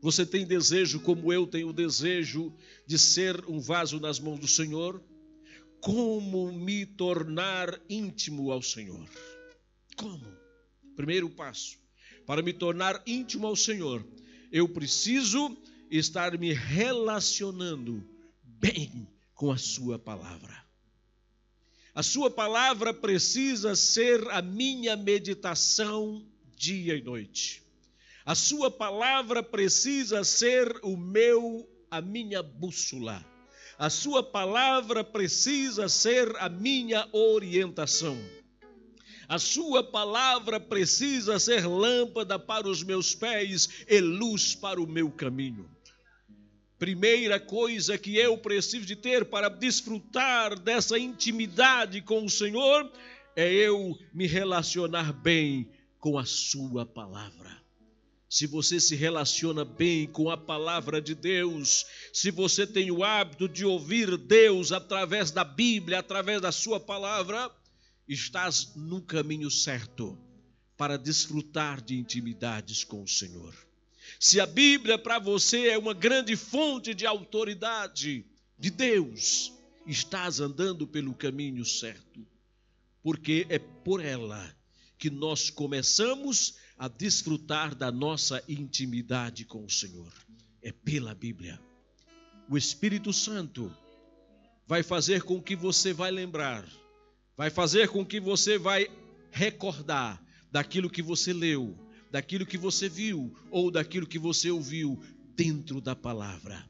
Você 0.00 0.24
tem 0.24 0.46
desejo, 0.46 1.00
como 1.00 1.32
eu 1.32 1.46
tenho 1.46 1.72
desejo, 1.72 2.54
de 2.86 2.98
ser 2.98 3.44
um 3.48 3.60
vaso 3.60 3.98
nas 3.98 4.20
mãos 4.20 4.38
do 4.38 4.46
Senhor? 4.46 5.02
Como 5.80 6.52
me 6.52 6.86
tornar 6.86 7.80
íntimo 7.88 8.52
ao 8.52 8.62
Senhor? 8.62 9.08
Como? 9.96 10.24
Primeiro 10.94 11.28
passo: 11.30 11.78
para 12.26 12.42
me 12.42 12.52
tornar 12.52 13.02
íntimo 13.06 13.46
ao 13.46 13.56
Senhor, 13.56 14.06
eu 14.52 14.68
preciso 14.68 15.56
estar 15.90 16.38
me 16.38 16.52
relacionando 16.52 18.06
bem 18.42 19.08
com 19.34 19.50
a 19.50 19.58
Sua 19.58 19.98
palavra. 19.98 20.64
A 21.94 22.02
Sua 22.02 22.30
palavra 22.30 22.94
precisa 22.94 23.74
ser 23.74 24.28
a 24.30 24.40
minha 24.40 24.96
meditação 24.96 26.24
dia 26.56 26.96
e 26.96 27.02
noite. 27.02 27.67
A 28.28 28.34
Sua 28.34 28.70
palavra 28.70 29.42
precisa 29.42 30.22
ser 30.22 30.80
o 30.82 30.98
meu, 30.98 31.66
a 31.90 32.02
minha 32.02 32.42
bússola. 32.42 33.24
A 33.78 33.88
Sua 33.88 34.22
palavra 34.22 35.02
precisa 35.02 35.88
ser 35.88 36.36
a 36.36 36.46
minha 36.46 37.08
orientação. 37.10 38.18
A 39.26 39.38
sua 39.38 39.82
palavra 39.82 40.60
precisa 40.60 41.38
ser 41.38 41.66
lâmpada 41.66 42.38
para 42.38 42.68
os 42.68 42.82
meus 42.82 43.14
pés 43.14 43.86
e 43.88 43.98
luz 43.98 44.54
para 44.54 44.78
o 44.78 44.86
meu 44.86 45.10
caminho. 45.10 45.66
Primeira 46.78 47.40
coisa 47.40 47.96
que 47.96 48.14
eu 48.18 48.36
preciso 48.36 48.84
de 48.84 48.96
ter 48.96 49.24
para 49.24 49.48
desfrutar 49.48 50.58
dessa 50.58 50.98
intimidade 50.98 52.02
com 52.02 52.26
o 52.26 52.30
Senhor 52.30 52.92
é 53.34 53.50
eu 53.50 53.98
me 54.12 54.26
relacionar 54.26 55.14
bem 55.14 55.70
com 55.98 56.18
a 56.18 56.26
sua 56.26 56.84
palavra. 56.84 57.57
Se 58.28 58.46
você 58.46 58.78
se 58.78 58.94
relaciona 58.94 59.64
bem 59.64 60.06
com 60.06 60.28
a 60.28 60.36
palavra 60.36 61.00
de 61.00 61.14
Deus, 61.14 61.86
se 62.12 62.30
você 62.30 62.66
tem 62.66 62.90
o 62.90 63.02
hábito 63.02 63.48
de 63.48 63.64
ouvir 63.64 64.18
Deus 64.18 64.70
através 64.70 65.30
da 65.30 65.42
Bíblia, 65.42 66.00
através 66.00 66.42
da 66.42 66.52
sua 66.52 66.78
palavra, 66.78 67.50
estás 68.06 68.74
no 68.76 69.00
caminho 69.00 69.50
certo 69.50 70.18
para 70.76 70.98
desfrutar 70.98 71.80
de 71.80 71.96
intimidades 71.96 72.84
com 72.84 73.02
o 73.02 73.08
Senhor. 73.08 73.54
Se 74.20 74.40
a 74.40 74.46
Bíblia 74.46 74.98
para 74.98 75.18
você 75.18 75.68
é 75.68 75.78
uma 75.78 75.94
grande 75.94 76.36
fonte 76.36 76.92
de 76.92 77.06
autoridade 77.06 78.26
de 78.58 78.70
Deus, 78.70 79.52
estás 79.86 80.38
andando 80.38 80.86
pelo 80.86 81.14
caminho 81.14 81.64
certo, 81.64 82.26
porque 83.02 83.46
é 83.48 83.58
por 83.58 84.04
ela 84.04 84.54
que 84.98 85.08
nós 85.08 85.48
começamos 85.48 86.56
a 86.56 86.67
desfrutar 86.86 87.74
da 87.74 87.90
nossa 87.90 88.44
intimidade 88.48 89.44
com 89.44 89.64
o 89.64 89.70
Senhor. 89.70 90.12
É 90.62 90.70
pela 90.70 91.14
Bíblia. 91.14 91.58
O 92.48 92.56
Espírito 92.56 93.12
Santo 93.12 93.74
vai 94.66 94.82
fazer 94.82 95.22
com 95.22 95.42
que 95.42 95.56
você 95.56 95.92
vai 95.92 96.10
lembrar 96.10 96.64
vai 97.38 97.50
fazer 97.50 97.88
com 97.88 98.04
que 98.04 98.18
você 98.18 98.58
vai 98.58 98.88
recordar 99.30 100.20
daquilo 100.50 100.90
que 100.90 101.00
você 101.00 101.32
leu, 101.32 101.78
daquilo 102.10 102.44
que 102.44 102.58
você 102.58 102.88
viu 102.88 103.32
ou 103.48 103.70
daquilo 103.70 104.08
que 104.08 104.18
você 104.18 104.50
ouviu 104.50 105.00
dentro 105.36 105.80
da 105.80 105.94
palavra. 105.94 106.68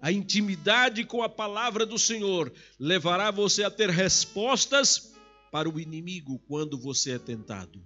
A 0.00 0.12
intimidade 0.12 1.04
com 1.04 1.20
a 1.20 1.28
palavra 1.28 1.84
do 1.84 1.98
Senhor 1.98 2.52
levará 2.78 3.32
você 3.32 3.64
a 3.64 3.70
ter 3.70 3.90
respostas 3.90 5.12
para 5.50 5.68
o 5.68 5.80
inimigo 5.80 6.38
quando 6.46 6.78
você 6.78 7.12
é 7.12 7.18
tentado. 7.18 7.82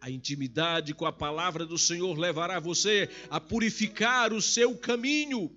A 0.00 0.10
intimidade 0.10 0.94
com 0.94 1.04
a 1.04 1.12
palavra 1.12 1.66
do 1.66 1.76
Senhor 1.76 2.18
levará 2.18 2.58
você 2.58 3.08
a 3.28 3.38
purificar 3.38 4.32
o 4.32 4.40
seu 4.40 4.76
caminho 4.76 5.50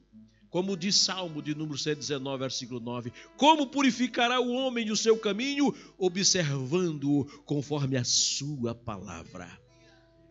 como 0.54 0.78
diz 0.78 0.98
Salmo 0.98 1.42
de 1.42 1.56
número 1.56 1.80
119, 1.80 2.38
versículo 2.38 2.80
9: 2.80 3.12
Como 3.36 3.66
purificará 3.66 4.40
o 4.40 4.52
homem 4.52 4.92
o 4.92 4.96
seu 4.96 5.18
caminho, 5.18 5.74
observando-o 5.98 7.26
conforme 7.44 7.98
a 7.98 8.04
sua 8.04 8.76
palavra. 8.76 9.50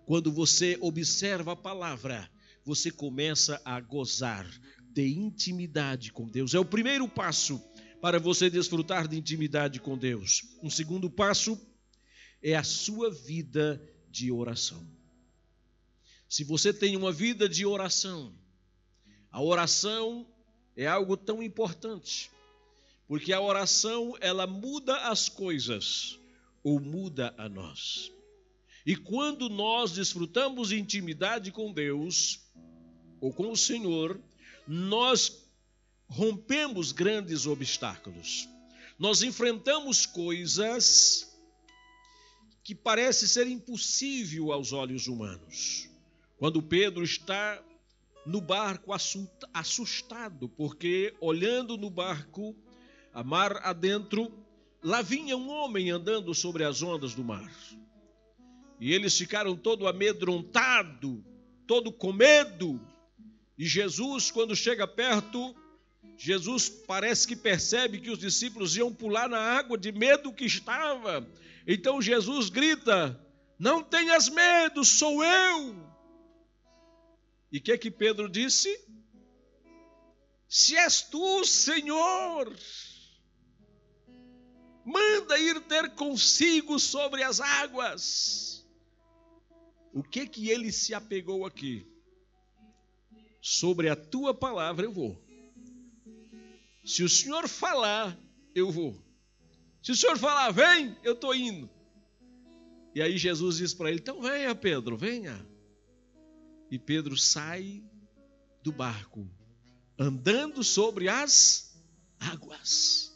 Quando 0.06 0.30
você 0.30 0.78
observa 0.80 1.54
a 1.54 1.56
palavra, 1.56 2.30
você 2.64 2.88
começa 2.88 3.60
a 3.64 3.80
gozar 3.80 4.46
de 4.92 5.08
intimidade 5.08 6.12
com 6.12 6.28
Deus. 6.28 6.54
É 6.54 6.58
o 6.60 6.64
primeiro 6.64 7.08
passo 7.08 7.60
para 8.00 8.20
você 8.20 8.48
desfrutar 8.48 9.08
de 9.08 9.18
intimidade 9.18 9.80
com 9.80 9.98
Deus. 9.98 10.42
Um 10.62 10.70
segundo 10.70 11.10
passo 11.10 11.60
é 12.40 12.54
a 12.54 12.62
sua 12.62 13.10
vida 13.10 13.82
de 14.12 14.30
oração. 14.30 14.86
Se 16.28 16.44
você 16.44 16.72
tem 16.72 16.96
uma 16.96 17.10
vida 17.10 17.48
de 17.48 17.64
oração, 17.64 18.32
a 19.30 19.42
oração 19.42 20.26
é 20.76 20.86
algo 20.86 21.16
tão 21.16 21.42
importante, 21.42 22.30
porque 23.08 23.32
a 23.32 23.40
oração 23.40 24.14
ela 24.20 24.46
muda 24.46 25.08
as 25.08 25.28
coisas 25.28 26.18
ou 26.62 26.78
muda 26.78 27.34
a 27.38 27.48
nós. 27.48 28.12
E 28.84 28.94
quando 28.94 29.48
nós 29.48 29.92
desfrutamos 29.92 30.68
de 30.68 30.78
intimidade 30.78 31.50
com 31.50 31.72
Deus 31.72 32.40
ou 33.20 33.32
com 33.32 33.50
o 33.50 33.56
Senhor, 33.56 34.20
nós 34.66 35.46
rompemos 36.06 36.92
grandes 36.92 37.46
obstáculos. 37.46 38.48
Nós 38.98 39.22
enfrentamos 39.22 40.04
coisas 40.04 41.31
que 42.62 42.74
parece 42.74 43.28
ser 43.28 43.46
impossível 43.46 44.52
aos 44.52 44.72
olhos 44.72 45.06
humanos. 45.06 45.88
Quando 46.36 46.62
Pedro 46.62 47.02
está 47.02 47.62
no 48.24 48.40
barco 48.40 48.92
assustado, 49.52 50.48
porque 50.48 51.14
olhando 51.20 51.76
no 51.76 51.90
barco, 51.90 52.54
a 53.12 53.22
mar 53.22 53.60
adentro, 53.64 54.32
lá 54.82 55.02
vinha 55.02 55.36
um 55.36 55.50
homem 55.50 55.90
andando 55.90 56.32
sobre 56.34 56.64
as 56.64 56.82
ondas 56.82 57.14
do 57.14 57.24
mar. 57.24 57.52
E 58.80 58.92
eles 58.92 59.16
ficaram 59.16 59.56
todo 59.56 59.86
amedrontado, 59.86 61.24
todo 61.66 61.92
com 61.92 62.12
medo. 62.12 62.80
E 63.58 63.66
Jesus, 63.66 64.30
quando 64.30 64.56
chega 64.56 64.86
perto, 64.86 65.54
Jesus 66.16 66.68
parece 66.68 67.26
que 67.26 67.36
percebe 67.36 68.00
que 68.00 68.10
os 68.10 68.18
discípulos 68.18 68.76
iam 68.76 68.92
pular 68.92 69.28
na 69.28 69.38
água 69.38 69.76
de 69.76 69.92
medo 69.92 70.32
que 70.32 70.44
estava. 70.44 71.26
Então 71.66 72.02
Jesus 72.02 72.48
grita: 72.48 73.18
Não 73.58 73.82
tenhas 73.82 74.28
medo, 74.28 74.84
sou 74.84 75.22
eu. 75.22 75.92
E 77.50 77.58
o 77.58 77.62
que 77.62 77.76
que 77.78 77.90
Pedro 77.90 78.28
disse? 78.28 78.68
Se 80.48 80.76
és 80.76 81.02
tu, 81.02 81.44
Senhor, 81.44 82.54
manda 84.84 85.38
ir 85.38 85.60
ter 85.62 85.94
consigo 85.94 86.78
sobre 86.78 87.22
as 87.22 87.40
águas. 87.40 88.66
O 89.94 90.02
que 90.02 90.26
que 90.26 90.50
ele 90.50 90.72
se 90.72 90.94
apegou 90.94 91.44
aqui? 91.44 91.86
Sobre 93.40 93.88
a 93.88 93.96
tua 93.96 94.32
palavra 94.34 94.86
eu 94.86 94.92
vou. 94.92 95.20
Se 96.84 97.02
o 97.02 97.08
Senhor 97.08 97.48
falar, 97.48 98.18
eu 98.54 98.70
vou. 98.70 99.01
Se 99.82 99.92
o 99.92 99.96
Senhor 99.96 100.16
falar, 100.16 100.50
vem, 100.52 100.96
eu 101.02 101.12
estou 101.12 101.34
indo. 101.34 101.68
E 102.94 103.02
aí 103.02 103.18
Jesus 103.18 103.56
diz 103.56 103.74
para 103.74 103.90
ele: 103.90 104.00
então 104.00 104.20
venha, 104.20 104.54
Pedro, 104.54 104.96
venha. 104.96 105.44
E 106.70 106.78
Pedro 106.78 107.16
sai 107.16 107.82
do 108.62 108.70
barco, 108.72 109.28
andando 109.98 110.62
sobre 110.62 111.08
as 111.08 111.76
águas, 112.18 113.12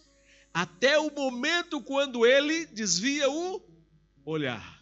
até 0.53 0.99
o 0.99 1.11
momento 1.11 1.81
quando 1.81 2.27
ele 2.27 2.67
desvia 2.67 3.31
o 3.31 3.63
olhar. 4.25 4.77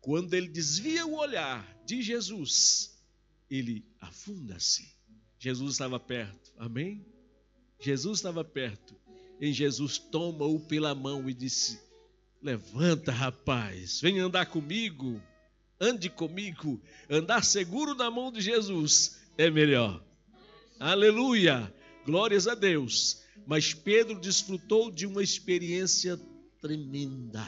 Quando 0.00 0.34
ele 0.34 0.48
desvia 0.48 1.06
o 1.06 1.14
olhar 1.14 1.64
de 1.84 2.02
Jesus, 2.02 2.98
ele 3.50 3.86
afunda-se. 4.00 4.96
Jesus 5.38 5.72
estava 5.72 5.98
perto, 5.98 6.52
amém? 6.56 7.04
Jesus 7.78 8.18
estava 8.18 8.44
perto. 8.44 8.96
E 9.42 9.52
Jesus 9.52 9.98
toma-o 9.98 10.60
pela 10.60 10.94
mão 10.94 11.28
e 11.28 11.34
disse: 11.34 11.82
Levanta, 12.40 13.10
rapaz, 13.10 14.00
vem 14.00 14.20
andar 14.20 14.46
comigo, 14.46 15.20
ande 15.80 16.08
comigo. 16.08 16.80
Andar 17.10 17.44
seguro 17.44 17.92
na 17.92 18.08
mão 18.08 18.30
de 18.30 18.40
Jesus 18.40 19.20
é 19.36 19.50
melhor. 19.50 20.00
Aleluia, 20.78 21.74
glórias 22.06 22.46
a 22.46 22.54
Deus. 22.54 23.20
Mas 23.44 23.74
Pedro 23.74 24.20
desfrutou 24.20 24.92
de 24.92 25.08
uma 25.08 25.24
experiência 25.24 26.16
tremenda. 26.60 27.44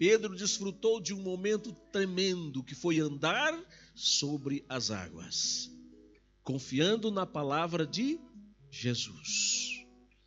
Pedro 0.00 0.34
desfrutou 0.34 1.00
de 1.00 1.14
um 1.14 1.22
momento 1.22 1.72
tremendo 1.92 2.64
que 2.64 2.74
foi 2.74 2.98
andar 2.98 3.56
sobre 3.94 4.64
as 4.68 4.90
águas, 4.90 5.70
confiando 6.42 7.08
na 7.12 7.24
palavra 7.24 7.86
de 7.86 8.18
Jesus, 8.70 9.75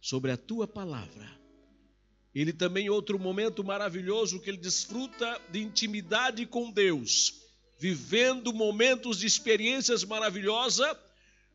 sobre 0.02 0.32
a 0.32 0.38
tua 0.38 0.68
palavra. 0.68 1.30
Ele 2.34 2.54
também, 2.54 2.90
outro 2.90 3.18
momento 3.18 3.64
maravilhoso 3.64 4.40
que 4.40 4.50
ele 4.50 4.58
desfruta 4.58 5.42
de 5.50 5.62
intimidade 5.62 6.46
com 6.46 6.72
Deus, 6.72 7.34
vivendo 7.80 8.54
momentos 8.54 9.20
de 9.20 9.26
experiências 9.26 10.04
maravilhosas, 10.04 10.96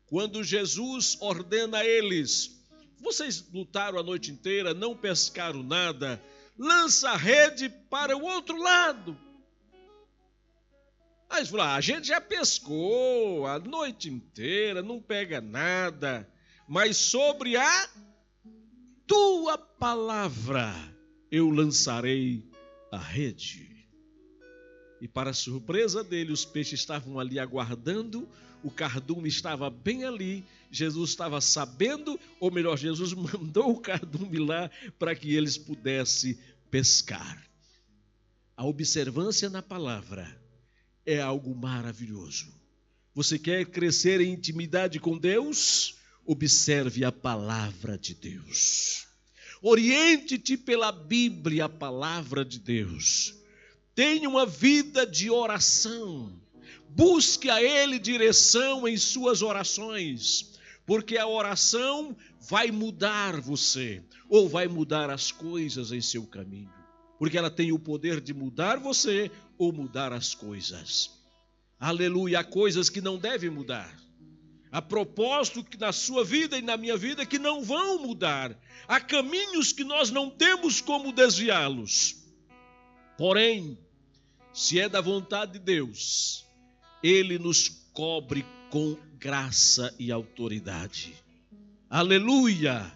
quando 0.07 0.43
Jesus 0.43 1.17
ordena 1.21 1.79
a 1.79 1.85
eles: 1.85 2.51
Vocês 2.99 3.43
lutaram 3.53 3.97
a 3.97 4.03
noite 4.03 4.31
inteira, 4.31 4.73
não 4.73 4.95
pescaram 4.95 5.63
nada, 5.63 6.21
lança 6.57 7.09
a 7.09 7.17
rede 7.17 7.69
para 7.89 8.15
o 8.17 8.23
outro 8.23 8.57
lado. 8.57 9.17
Aí 11.29 11.45
falaram, 11.45 11.71
ah, 11.71 11.75
a 11.75 11.81
gente 11.81 12.07
já 12.07 12.21
pescou 12.21 13.47
a 13.47 13.57
noite 13.59 14.09
inteira, 14.09 14.81
não 14.81 15.01
pega 15.01 15.41
nada, 15.41 16.29
mas 16.67 16.97
sobre 16.97 17.57
a 17.57 17.89
tua 19.07 19.57
palavra 19.57 20.73
eu 21.31 21.49
lançarei 21.49 22.43
a 22.91 22.97
rede. 22.97 23.75
E 25.01 25.07
para 25.07 25.33
surpresa 25.33 26.03
dele, 26.03 26.31
os 26.31 26.45
peixes 26.45 26.79
estavam 26.79 27.19
ali 27.19 27.37
aguardando, 27.37 28.27
o 28.63 28.71
cardume 28.71 29.27
estava 29.27 29.69
bem 29.69 30.05
ali, 30.05 30.43
Jesus 30.71 31.11
estava 31.11 31.39
sabendo, 31.41 32.19
ou 32.39 32.49
melhor, 32.49 32.77
Jesus 32.77 33.13
mandou 33.13 33.71
o 33.71 33.79
cardume 33.79 34.39
lá 34.39 34.71
para 34.97 35.15
que 35.15 35.35
eles 35.35 35.57
pudessem 35.57 36.37
pescar. 36.71 37.45
A 38.57 38.65
observância 38.65 39.49
na 39.49 39.61
palavra 39.61 40.41
é 41.05 41.21
algo 41.21 41.53
maravilhoso. 41.53 42.53
Você 43.13 43.37
quer 43.37 43.65
crescer 43.65 44.19
em 44.21 44.33
intimidade 44.33 44.99
com 44.99 45.17
Deus? 45.17 45.97
Observe 46.25 47.05
a 47.05 47.11
palavra 47.11 47.97
de 47.97 48.15
Deus. 48.15 49.07
Oriente-te 49.61 50.57
pela 50.57 50.91
Bíblia, 50.91 51.65
a 51.65 51.69
palavra 51.69 52.43
de 52.43 52.59
Deus. 52.59 53.35
Tenha 53.93 54.27
uma 54.27 54.45
vida 54.45 55.05
de 55.05 55.29
oração. 55.29 56.31
Busque 56.89 57.49
a 57.49 57.61
Ele 57.61 57.99
direção 57.99 58.87
em 58.87 58.97
suas 58.97 59.41
orações, 59.41 60.53
porque 60.85 61.17
a 61.17 61.27
oração 61.27 62.15
vai 62.39 62.71
mudar 62.71 63.39
você, 63.41 64.01
ou 64.29 64.47
vai 64.47 64.67
mudar 64.67 65.09
as 65.09 65.31
coisas 65.31 65.91
em 65.91 66.01
seu 66.01 66.25
caminho, 66.25 66.71
porque 67.19 67.37
ela 67.37 67.51
tem 67.51 67.71
o 67.71 67.79
poder 67.79 68.21
de 68.21 68.33
mudar 68.33 68.79
você 68.79 69.31
ou 69.57 69.73
mudar 69.73 70.13
as 70.13 70.33
coisas. 70.33 71.11
Aleluia, 71.79 72.39
há 72.39 72.43
coisas 72.43 72.89
que 72.89 73.01
não 73.01 73.17
devem 73.17 73.49
mudar. 73.49 74.04
Há 74.75 74.81
propósito 74.81 75.63
que 75.63 75.77
na 75.77 75.93
sua 75.93 76.25
vida 76.25 76.57
e 76.57 76.61
na 76.61 76.75
minha 76.75 76.97
vida 76.97 77.25
que 77.25 77.39
não 77.39 77.63
vão 77.63 77.97
mudar. 77.97 78.53
Há 78.85 78.99
caminhos 78.99 79.71
que 79.71 79.85
nós 79.85 80.11
não 80.11 80.29
temos 80.29 80.81
como 80.81 81.13
desviá-los. 81.13 82.17
Porém, 83.17 83.79
se 84.53 84.77
é 84.77 84.89
da 84.89 84.99
vontade 84.99 85.53
de 85.53 85.59
Deus, 85.59 86.45
Ele 87.01 87.39
nos 87.39 87.69
cobre 87.93 88.45
com 88.69 88.97
graça 89.17 89.95
e 89.97 90.11
autoridade. 90.11 91.15
Aleluia! 91.89 92.91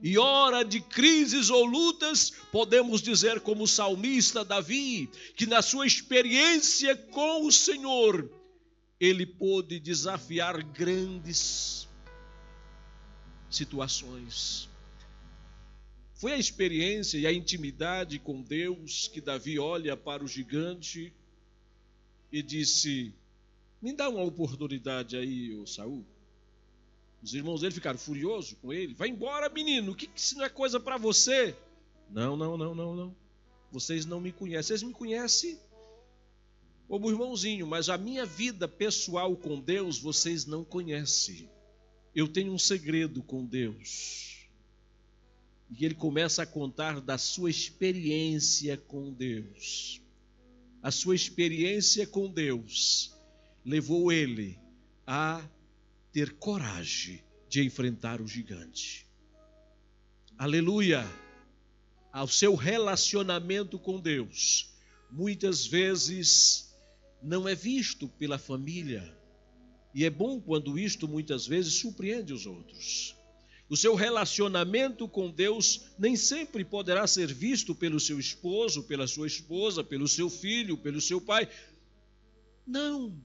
E 0.00 0.16
hora 0.16 0.64
de 0.64 0.80
crises 0.80 1.50
ou 1.50 1.64
lutas, 1.64 2.30
podemos 2.52 3.02
dizer, 3.02 3.40
como 3.40 3.64
o 3.64 3.68
salmista 3.68 4.44
Davi, 4.44 5.10
que 5.34 5.44
na 5.44 5.60
sua 5.60 5.88
experiência 5.88 6.94
com 6.94 7.44
o 7.44 7.50
Senhor, 7.50 8.30
ele 8.98 9.26
pôde 9.26 9.78
desafiar 9.78 10.62
grandes 10.62 11.88
situações. 13.50 14.68
Foi 16.14 16.32
a 16.32 16.38
experiência 16.38 17.18
e 17.18 17.26
a 17.26 17.32
intimidade 17.32 18.18
com 18.18 18.40
Deus 18.40 19.08
que 19.08 19.20
Davi 19.20 19.58
olha 19.58 19.96
para 19.96 20.24
o 20.24 20.28
gigante 20.28 21.12
e 22.32 22.42
disse: 22.42 23.12
Me 23.82 23.92
dá 23.92 24.08
uma 24.08 24.22
oportunidade 24.22 25.16
aí, 25.16 25.54
ô 25.54 25.66
Saul. 25.66 26.04
Os 27.22 27.34
irmãos 27.34 27.60
dele 27.60 27.74
ficaram 27.74 27.98
furiosos 27.98 28.56
com 28.62 28.72
ele. 28.72 28.94
Vai 28.94 29.08
embora, 29.08 29.48
menino. 29.48 29.94
Que 29.94 30.08
isso 30.14 30.36
não 30.36 30.44
é 30.44 30.48
coisa 30.48 30.78
para 30.78 30.96
você? 30.96 31.56
Não, 32.10 32.36
não, 32.36 32.56
não, 32.56 32.74
não, 32.74 32.94
não. 32.94 33.16
Vocês 33.70 34.06
não 34.06 34.20
me 34.20 34.32
conhecem. 34.32 34.62
Vocês 34.62 34.82
me 34.82 34.92
conhecem 34.92 35.58
como 36.88 37.10
irmãozinho, 37.10 37.66
mas 37.66 37.88
a 37.88 37.98
minha 37.98 38.24
vida 38.24 38.68
pessoal 38.68 39.36
com 39.36 39.60
Deus 39.60 39.98
vocês 39.98 40.46
não 40.46 40.64
conhecem. 40.64 41.50
Eu 42.14 42.28
tenho 42.28 42.52
um 42.52 42.58
segredo 42.58 43.22
com 43.22 43.44
Deus. 43.44 44.48
E 45.70 45.84
ele 45.84 45.94
começa 45.94 46.42
a 46.42 46.46
contar 46.46 47.00
da 47.00 47.18
sua 47.18 47.50
experiência 47.50 48.76
com 48.76 49.12
Deus. 49.12 50.00
A 50.80 50.90
sua 50.92 51.16
experiência 51.16 52.06
com 52.06 52.30
Deus 52.30 53.12
levou 53.64 54.12
ele 54.12 54.58
a 55.04 55.44
ter 56.12 56.34
coragem 56.34 57.22
de 57.48 57.64
enfrentar 57.64 58.20
o 58.20 58.28
gigante. 58.28 59.06
Aleluia! 60.38 61.04
Ao 62.12 62.28
seu 62.28 62.54
relacionamento 62.54 63.78
com 63.78 64.00
Deus, 64.00 64.72
muitas 65.10 65.66
vezes 65.66 66.65
não 67.22 67.48
é 67.48 67.54
visto 67.54 68.08
pela 68.08 68.38
família. 68.38 69.16
E 69.94 70.04
é 70.04 70.10
bom 70.10 70.40
quando 70.40 70.78
isto 70.78 71.08
muitas 71.08 71.46
vezes 71.46 71.74
surpreende 71.74 72.32
os 72.32 72.46
outros. 72.46 73.16
O 73.68 73.76
seu 73.76 73.94
relacionamento 73.94 75.08
com 75.08 75.28
Deus 75.30 75.86
nem 75.98 76.14
sempre 76.14 76.64
poderá 76.64 77.06
ser 77.06 77.32
visto 77.32 77.74
pelo 77.74 77.98
seu 77.98 78.20
esposo, 78.20 78.84
pela 78.84 79.08
sua 79.08 79.26
esposa, 79.26 79.82
pelo 79.82 80.06
seu 80.06 80.30
filho, 80.30 80.76
pelo 80.76 81.00
seu 81.00 81.20
pai. 81.20 81.48
Não. 82.64 83.20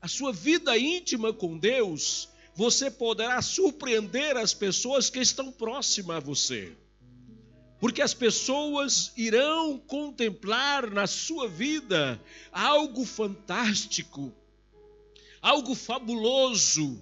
A 0.00 0.06
sua 0.06 0.32
vida 0.32 0.78
íntima 0.78 1.32
com 1.32 1.58
Deus, 1.58 2.28
você 2.54 2.88
poderá 2.88 3.42
surpreender 3.42 4.36
as 4.36 4.54
pessoas 4.54 5.10
que 5.10 5.18
estão 5.18 5.50
próximas 5.50 6.18
a 6.18 6.20
você. 6.20 6.76
Porque 7.80 8.02
as 8.02 8.12
pessoas 8.12 9.12
irão 9.16 9.78
contemplar 9.78 10.90
na 10.90 11.06
sua 11.06 11.48
vida 11.48 12.20
algo 12.52 13.04
fantástico, 13.04 14.32
algo 15.40 15.74
fabuloso, 15.74 17.00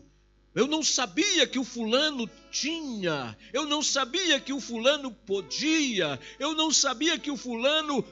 eu 0.56 0.66
não 0.66 0.83
sabia 0.83 1.46
que 1.46 1.58
o 1.58 1.64
fulano 1.64 2.27
tinha, 2.50 3.37
eu 3.52 3.66
não 3.66 3.83
sabia 3.83 4.40
que 4.40 4.54
o 4.54 4.60
fulano 4.60 5.12
podia, 5.12 6.18
eu 6.38 6.54
não 6.54 6.72
sabia 6.72 7.18
que 7.18 7.31
o 7.31 7.37
fulano 7.37 8.02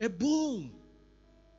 é 0.00 0.08
bom. 0.08 0.68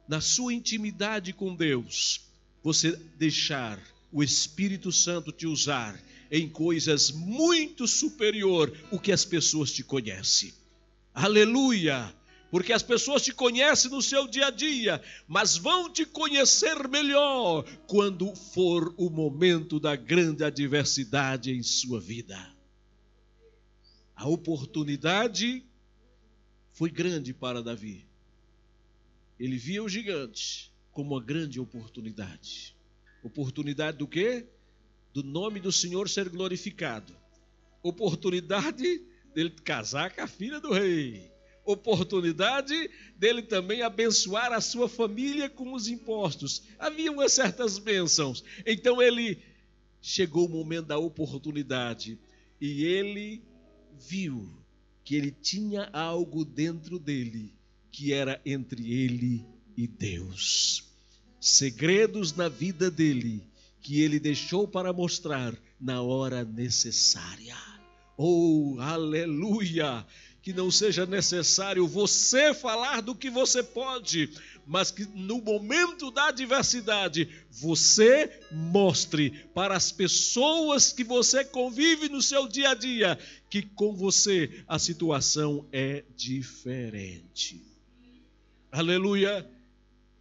Na 0.06 0.20
sua 0.20 0.54
intimidade 0.54 1.32
com 1.32 1.56
Deus, 1.56 2.20
você 2.62 2.92
deixar 3.16 3.82
o 4.12 4.22
Espírito 4.22 4.92
Santo 4.92 5.32
te 5.32 5.48
usar 5.48 5.98
em 6.32 6.48
coisas 6.48 7.12
muito 7.12 7.88
superior 7.88 8.72
o 8.92 9.00
que 9.00 9.12
as 9.12 9.26
pessoas 9.26 9.72
te 9.72 9.84
conhecem. 9.84 10.54
Aleluia! 11.14 12.14
porque 12.52 12.74
as 12.74 12.82
pessoas 12.82 13.22
te 13.22 13.34
conhecem 13.34 13.92
no 13.92 14.02
seu 14.02 14.28
dia 14.28 14.48
a 14.48 14.52
dia, 14.52 15.02
mas 15.28 15.56
vão 15.56 15.92
te 15.92 16.06
conhecer 16.06 16.88
melhor 16.88 17.64
quando 17.86 18.36
for 18.36 18.94
o 18.98 19.10
momento 19.10 19.80
da 19.80 19.96
grande 19.96 20.44
adversidade 20.44 21.52
em 21.52 21.62
sua 21.62 22.00
vida. 22.00 22.38
A 24.16 24.28
oportunidade 24.28 25.64
foi 26.72 26.90
grande 26.90 27.34
para 27.34 27.64
Davi. 27.64 28.06
Ele 29.40 29.58
via 29.58 29.84
o 29.84 29.90
gigante 29.90 30.74
como 30.92 31.16
uma 31.16 31.24
grande 31.24 31.60
oportunidade. 31.60 32.76
Oportunidade 33.24 33.98
do 33.98 34.08
quê? 34.08 34.46
Do 35.14 35.24
nome 35.24 35.60
do 35.60 35.72
Senhor 35.72 36.08
ser 36.10 36.30
glorificado. 36.30 37.16
Oportunidade 37.82 39.02
dele 39.34 39.52
casar 39.64 40.14
com 40.14 40.22
a 40.22 40.28
filha 40.28 40.60
do 40.60 40.72
rei 40.72 41.32
oportunidade 41.72 42.90
dele 43.16 43.44
também 43.44 43.82
abençoar 43.82 44.52
a 44.52 44.62
sua 44.62 44.90
família 44.90 45.50
com 45.50 45.74
os 45.74 45.88
impostos. 45.88 46.64
Havia 46.78 47.12
umas 47.12 47.34
certas 47.34 47.78
bênçãos. 47.78 48.44
Então 48.66 49.02
ele 49.02 49.40
chegou 50.02 50.46
o 50.46 50.50
momento 50.50 50.88
da 50.88 50.98
oportunidade 50.98 52.18
e 52.60 52.84
ele 52.84 53.44
viu 54.00 54.50
que 55.04 55.16
ele 55.16 55.32
tinha 55.32 55.90
algo 55.92 56.46
dentro 56.46 57.00
dele 57.00 57.54
que 57.92 58.14
era 58.14 58.40
entre 58.46 58.92
ele 58.92 59.46
e 59.76 59.88
Deus. 59.88 60.88
Segredos 61.40 62.34
na 62.34 62.50
vida 62.50 62.92
dele 62.92 63.44
que 63.82 64.02
ele 64.02 64.20
deixou 64.20 64.68
para 64.68 64.94
mostrar 64.94 65.54
na 65.80 66.02
hora 66.02 66.44
necessária. 66.44 67.56
Oh, 68.18 68.76
aleluia! 68.80 70.06
Que 70.42 70.54
não 70.54 70.72
seja 70.72 71.06
necessário 71.06 71.88
você 71.88 72.54
falar 72.54 73.02
do 73.02 73.14
que 73.14 73.30
você 73.30 73.62
pode, 73.62 74.30
mas 74.66 74.90
que 74.92 75.06
no 75.16 75.42
momento 75.42 76.12
da 76.12 76.28
adversidade 76.28 77.30
você 77.50 78.42
mostre 78.52 79.32
para 79.54 79.76
as 79.76 79.92
pessoas 79.92 80.92
que 80.92 81.04
você 81.04 81.44
convive 81.44 82.10
no 82.10 82.22
seu 82.22 82.48
dia 82.48 82.72
a 82.72 82.74
dia 82.74 83.20
que 83.50 83.62
com 83.62 83.94
você 83.96 84.64
a 84.68 84.78
situação 84.78 85.66
é 85.72 86.04
diferente. 86.16 87.62
Aleluia! 88.72 89.50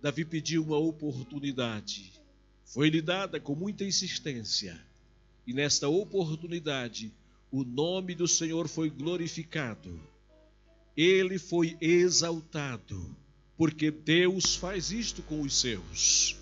Davi 0.01 0.25
pediu 0.25 0.63
uma 0.63 0.79
oportunidade, 0.79 2.13
foi-lhe 2.69 3.01
dada 3.01 3.41
com 3.41 3.55
muita 3.55 3.85
insistência, 3.85 4.79
e 5.47 5.53
nesta 5.53 5.89
oportunidade 5.89 7.13
o 7.51 7.65
nome 7.65 8.15
do 8.15 8.29
Senhor 8.29 8.69
foi 8.69 8.91
glorificado, 8.91 9.99
ele 10.97 11.39
foi 11.39 11.77
exaltado 11.81 13.17
porque 13.57 13.91
Deus 13.91 14.55
faz 14.55 14.93
isto 14.93 15.21
com 15.23 15.41
os 15.41 15.61
seus. 15.61 16.37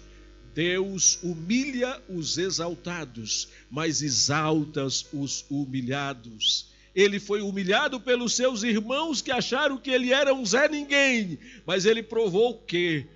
Deus 0.55 1.19
humilha 1.23 2.03
os 2.09 2.37
exaltados, 2.37 3.49
mas 3.71 4.03
exalta 4.03 4.85
os 4.85 5.45
humilhados. 5.49 6.73
Ele 6.95 7.21
foi 7.21 7.41
humilhado 7.41 8.01
pelos 8.01 8.35
seus 8.35 8.63
irmãos 8.63 9.23
que 9.23 9.31
acharam 9.31 9.79
que 9.79 9.91
ele 9.91 10.13
era 10.13 10.35
um 10.35 10.45
Zé 10.45 10.69
Ninguém, 10.69 11.39
mas 11.65 11.87
ele 11.87 12.03
provou 12.03 12.59
que 12.59 13.07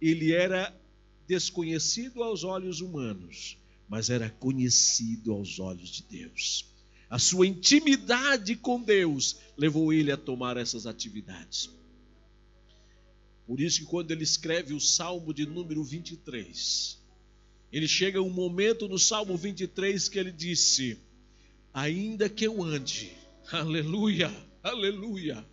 ele 0.00 0.32
era 0.32 0.72
desconhecido 1.26 2.22
aos 2.22 2.44
olhos 2.44 2.80
humanos, 2.80 3.58
mas 3.88 4.10
era 4.10 4.30
conhecido 4.30 5.32
aos 5.32 5.58
olhos 5.58 5.90
de 5.90 6.02
Deus. 6.04 6.66
A 7.08 7.18
sua 7.18 7.46
intimidade 7.46 8.56
com 8.56 8.80
Deus 8.80 9.36
levou 9.56 9.92
ele 9.92 10.10
a 10.10 10.16
tomar 10.16 10.56
essas 10.56 10.86
atividades. 10.86 11.68
Por 13.46 13.60
isso 13.60 13.80
que 13.80 13.86
quando 13.86 14.10
ele 14.12 14.24
escreve 14.24 14.72
o 14.72 14.80
Salmo 14.80 15.34
de 15.34 15.44
número 15.44 15.84
23, 15.84 16.98
ele 17.70 17.86
chega 17.88 18.18
a 18.18 18.22
um 18.22 18.30
momento 18.30 18.88
no 18.88 18.98
Salmo 18.98 19.36
23 19.36 20.08
que 20.08 20.18
ele 20.18 20.32
disse: 20.32 20.98
Ainda 21.74 22.28
que 22.28 22.46
eu 22.46 22.62
ande, 22.62 23.12
aleluia, 23.50 24.32
aleluia, 24.62 25.44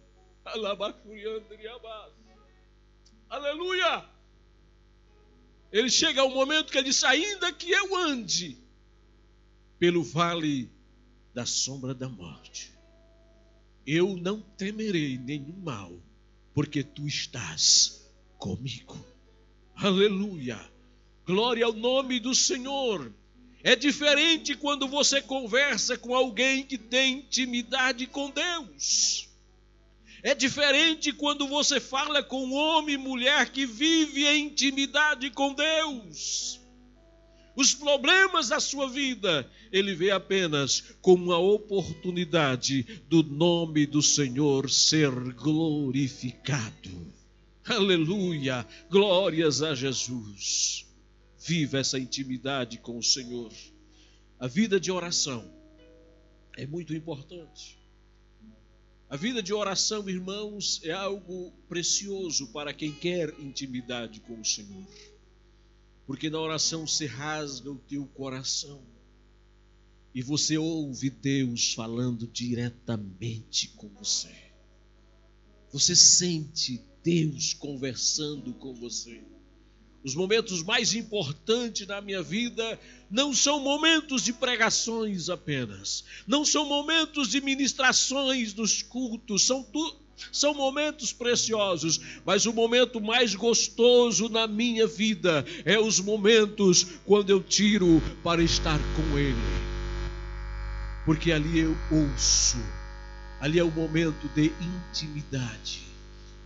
aleluia. 3.30 4.19
Ele 5.72 5.90
chega 5.90 6.22
ao 6.22 6.30
momento 6.30 6.72
que 6.72 6.78
ele 6.78 6.90
diz: 6.90 7.04
Ainda 7.04 7.52
que 7.54 7.72
eu 7.72 7.96
ande 7.96 8.58
pelo 9.78 10.04
vale 10.04 10.70
da 11.34 11.46
sombra 11.46 11.94
da 11.94 12.10
morte, 12.10 12.74
eu 13.86 14.18
não 14.18 14.42
temerei 14.42 15.18
nenhum 15.18 15.58
mal 15.62 15.92
porque 16.54 16.84
tu 16.84 17.08
estás 17.08 18.12
comigo. 18.38 18.98
Aleluia! 19.76 20.60
Glória 21.26 21.66
ao 21.66 21.74
nome 21.74 22.20
do 22.20 22.34
Senhor. 22.34 23.14
É 23.64 23.76
diferente 23.76 24.56
quando 24.56 24.88
você 24.88 25.22
conversa 25.22 25.98
com 25.98 26.16
alguém 26.16 26.66
que 26.66 26.78
tem 26.78 27.20
intimidade 27.20 28.08
com 28.08 28.32
Deus. 28.32 29.29
É 30.22 30.36
diferente 30.36 31.14
quando 31.14 31.48
você 31.48 31.80
fala 31.80 32.22
com 32.22 32.46
um 32.46 32.54
homem 32.54 32.96
e 32.96 32.98
mulher 32.98 33.52
que 33.52 33.66
vive 33.66 34.26
em 34.26 34.48
intimidade 34.48 35.30
com 35.32 35.54
Deus. 35.54 36.60
Os 37.56 37.74
problemas 37.74 38.50
da 38.50 38.60
sua 38.60 38.88
vida, 38.90 39.50
ele 39.72 39.94
vê 39.94 40.12
apenas 40.12 40.82
como 41.02 41.26
uma 41.26 41.38
oportunidade 41.38 42.84
do 43.08 43.24
nome 43.24 43.86
do 43.86 44.02
Senhor 44.02 44.70
ser 44.70 45.12
glorificado. 45.34 47.14
Aleluia! 47.66 48.66
Glórias 48.90 49.62
a 49.62 49.76
Jesus. 49.76 50.86
Viva 51.38 51.80
essa 51.80 52.00
intimidade 52.00 52.78
com 52.80 52.98
o 52.98 53.04
Senhor. 53.04 53.52
A 54.40 54.48
vida 54.48 54.80
de 54.80 54.92
oração 54.92 55.50
é 56.58 56.66
muito 56.66 56.94
importante. 56.94 57.79
A 59.10 59.18
vida 59.18 59.42
de 59.42 59.54
oração, 59.54 60.08
irmãos, 60.08 60.80
é 60.84 60.92
algo 60.92 61.52
precioso 61.68 62.48
para 62.54 62.74
quem 62.74 62.94
quer 62.94 63.34
intimidade 63.40 64.20
com 64.22 64.40
o 64.40 64.46
Senhor 64.46 64.86
porque 66.10 66.28
na 66.28 66.40
oração 66.40 66.88
se 66.88 67.06
rasga 67.06 67.70
o 67.70 67.78
teu 67.78 68.04
coração 68.04 68.82
e 70.12 70.24
você 70.24 70.58
ouve 70.58 71.08
Deus 71.12 71.76
falando 71.76 72.26
diretamente 72.26 73.68
com 73.76 73.88
você. 73.90 74.36
Você 75.72 75.96
sente 75.96 76.84
Deus 77.04 77.54
conversando 77.54 78.56
com 78.56 78.74
você. 78.74 79.22
Os 80.04 80.16
momentos 80.16 80.64
mais 80.64 80.94
importantes 80.94 81.86
na 81.86 82.00
minha 82.00 82.24
vida 82.24 82.80
não 83.12 83.34
são 83.34 83.60
momentos 83.60 84.24
de 84.24 84.32
pregações 84.32 85.30
apenas, 85.30 86.06
não 86.26 86.46
são 86.46 86.66
momentos 86.66 87.30
de 87.30 87.42
ministrações 87.42 88.54
dos 88.54 88.82
cultos, 88.82 89.44
são 89.44 89.64
são 90.32 90.54
momentos 90.54 91.14
preciosos, 91.14 92.00
mas 92.26 92.46
o 92.46 92.54
momento 92.54 93.00
mais 93.00 93.36
gostoso 93.36 94.28
na 94.30 94.48
minha 94.48 94.86
vida 94.86 95.46
é 95.64 95.80
os 95.80 96.00
momentos 96.00 96.86
quando 97.06 97.30
eu 97.30 97.42
tiro 97.42 98.02
para 98.24 98.44
estar 98.44 98.80
com 98.96 99.18
Ele. 99.18 99.36
Porque 101.06 101.32
ali 101.32 101.60
eu 101.60 101.78
ouço, 101.90 102.58
ali 103.40 103.60
é 103.60 103.64
o 103.64 103.72
momento 103.72 104.28
de 104.36 104.52
intimidade, 104.92 105.89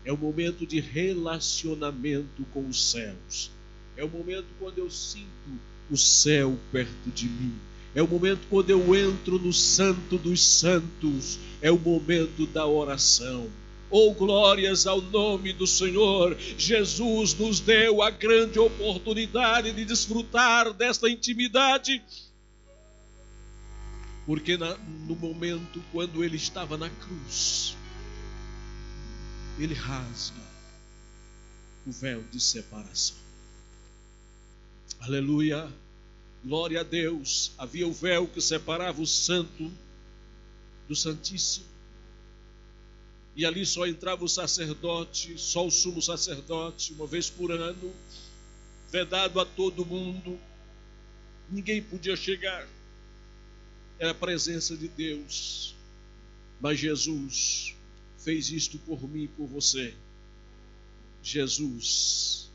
é 0.06 0.12
o 0.12 0.18
momento 0.18 0.66
de 0.66 0.80
relacionamento 0.80 2.46
com 2.54 2.68
os 2.68 2.92
céus, 2.92 3.52
é 3.96 4.04
o 4.04 4.10
momento 4.10 4.48
quando 4.60 4.80
eu 4.80 4.90
sinto 4.90 5.60
o 5.90 5.98
céu 5.98 6.58
perto 6.72 7.10
de 7.14 7.28
mim. 7.28 7.54
É 7.96 8.02
o 8.02 8.08
momento 8.08 8.42
quando 8.50 8.72
eu 8.72 8.96
entro 8.96 9.38
no 9.38 9.54
Santo 9.54 10.18
dos 10.18 10.44
Santos, 10.44 11.38
é 11.62 11.72
o 11.72 11.78
momento 11.78 12.48
da 12.48 12.66
oração. 12.66 13.48
Oh, 13.90 14.12
glórias 14.12 14.88
ao 14.88 15.00
nome 15.00 15.54
do 15.54 15.68
Senhor. 15.68 16.36
Jesus 16.58 17.36
nos 17.36 17.60
deu 17.60 18.02
a 18.02 18.10
grande 18.10 18.58
oportunidade 18.58 19.72
de 19.72 19.86
desfrutar 19.86 20.74
desta 20.74 21.08
intimidade. 21.08 22.02
Porque 24.26 24.58
na, 24.58 24.76
no 25.08 25.16
momento 25.16 25.80
quando 25.92 26.24
ele 26.24 26.38
estava 26.38 26.76
na 26.76 26.90
cruz, 26.90 27.76
ele 29.60 29.74
rasga 29.74 30.42
o 31.86 31.92
véu 31.92 32.24
de 32.32 32.40
separação. 32.40 33.18
Aleluia. 35.00 35.72
Glória 36.44 36.80
a 36.80 36.84
Deus. 36.84 37.52
Havia 37.58 37.88
o 37.88 37.94
véu 37.94 38.28
que 38.28 38.42
separava 38.42 39.02
o 39.02 39.08
santo 39.08 39.72
do 40.88 40.96
santíssimo. 40.96 41.66
E 43.36 43.46
ali 43.46 43.66
só 43.66 43.88
entrava 43.88 44.24
o 44.24 44.30
sacerdote, 44.30 45.38
só 45.38 45.66
o 45.66 45.72
sumo 45.72 46.02
sacerdote, 46.02 46.94
uma 46.94 47.08
vez 47.08 47.30
por 47.30 47.52
ano, 47.52 47.94
vedado 48.90 49.40
a 49.40 49.46
todo 49.46 49.86
mundo. 49.86 50.40
Ninguém 51.50 51.82
podia 51.82 52.16
chegar. 52.16 52.68
Era 54.00 54.12
a 54.12 54.16
presença 54.16 54.76
de 54.78 54.88
Deus. 54.88 55.76
Mas 56.62 56.80
Jesus 56.80 57.76
fez 58.24 58.50
isto 58.50 58.78
por 58.80 59.02
mim 59.10 59.24
e 59.24 59.28
por 59.28 59.48
você. 59.48 59.94
Jesus 61.22 62.50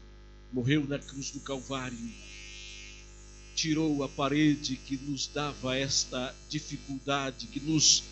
morreu 0.52 0.86
na 0.86 0.98
cruz 0.98 1.30
do 1.30 1.40
Calvário, 1.40 1.98
tirou 3.54 4.02
a 4.02 4.08
parede 4.08 4.76
que 4.76 4.96
nos 4.96 5.26
dava 5.26 5.76
esta 5.76 6.34
dificuldade, 6.48 7.46
que 7.48 7.60
nos 7.60 8.04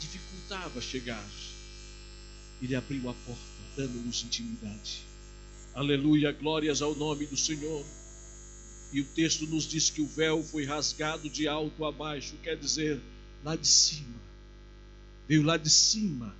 dificultava 0.00 0.80
chegar. 0.80 1.24
Ele 2.62 2.74
abriu 2.74 3.08
a 3.08 3.14
porta, 3.14 3.42
dando-nos 3.76 4.22
intimidade. 4.22 5.02
Aleluia, 5.74 6.32
glórias 6.32 6.82
ao 6.82 6.94
nome 6.94 7.26
do 7.26 7.36
Senhor. 7.36 7.84
E 8.92 9.00
o 9.00 9.04
texto 9.04 9.46
nos 9.46 9.64
diz 9.64 9.90
que 9.90 10.00
o 10.00 10.06
véu 10.06 10.42
foi 10.42 10.64
rasgado 10.64 11.28
de 11.28 11.46
alto 11.46 11.84
a 11.84 11.92
baixo, 11.92 12.36
quer 12.42 12.56
dizer, 12.56 13.00
lá 13.44 13.54
de 13.54 13.66
cima. 13.66 14.27
Veio 15.28 15.42
lá 15.42 15.58
de 15.58 15.68
cima 15.68 16.34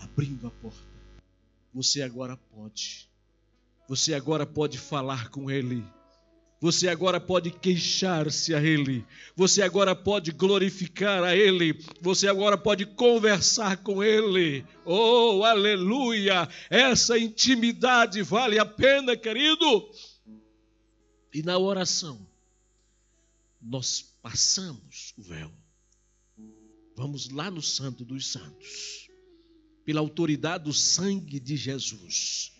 abrindo 0.00 0.48
a 0.48 0.50
porta. 0.50 0.82
Você 1.72 2.02
agora 2.02 2.36
pode. 2.36 3.08
Você 3.88 4.14
agora 4.14 4.44
pode 4.44 4.78
falar 4.78 5.28
com 5.28 5.48
Ele. 5.48 5.84
Você 6.60 6.88
agora 6.88 7.20
pode 7.20 7.52
queixar-se 7.52 8.52
a 8.52 8.60
Ele. 8.60 9.06
Você 9.36 9.62
agora 9.62 9.94
pode 9.94 10.32
glorificar 10.32 11.22
a 11.22 11.36
Ele. 11.36 11.78
Você 12.00 12.26
agora 12.26 12.58
pode 12.58 12.84
conversar 12.84 13.76
com 13.78 14.02
Ele. 14.02 14.64
Oh, 14.84 15.44
aleluia! 15.44 16.48
Essa 16.68 17.16
intimidade 17.16 18.22
vale 18.22 18.58
a 18.58 18.66
pena, 18.66 19.16
querido. 19.16 19.88
E 21.32 21.42
na 21.42 21.58
oração, 21.58 22.26
nós 23.60 24.16
passamos 24.20 25.14
o 25.16 25.22
véu. 25.22 25.61
Vamos 26.96 27.30
lá 27.30 27.50
no 27.50 27.62
Santo 27.62 28.04
dos 28.04 28.26
Santos, 28.26 29.08
pela 29.84 30.00
autoridade 30.00 30.64
do 30.64 30.72
sangue 30.72 31.40
de 31.40 31.56
Jesus. 31.56 32.52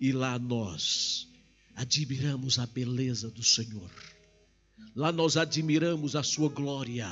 E 0.00 0.12
lá 0.12 0.38
nós 0.38 1.28
admiramos 1.74 2.58
a 2.58 2.66
beleza 2.66 3.30
do 3.30 3.42
Senhor. 3.42 3.90
Lá 4.94 5.12
nós 5.12 5.36
admiramos 5.36 6.16
a 6.16 6.22
sua 6.22 6.48
glória. 6.48 7.08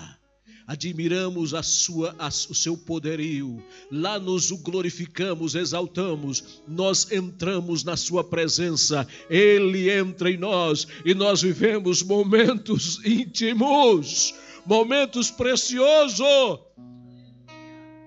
Admiramos 0.66 1.52
a 1.52 1.64
sua, 1.64 2.14
a, 2.16 2.28
o 2.28 2.54
seu 2.54 2.76
poderio, 2.76 3.60
lá 3.90 4.20
nos 4.20 4.52
o 4.52 4.58
glorificamos, 4.58 5.56
exaltamos, 5.56 6.62
nós 6.68 7.10
entramos 7.10 7.82
na 7.82 7.96
sua 7.96 8.22
presença, 8.22 9.04
ele 9.28 9.90
entra 9.90 10.30
em 10.30 10.36
nós 10.36 10.86
e 11.04 11.12
nós 11.12 11.42
vivemos 11.42 12.04
momentos 12.04 13.04
íntimos, 13.04 14.32
momentos 14.66 15.30
preciosos. 15.30 16.60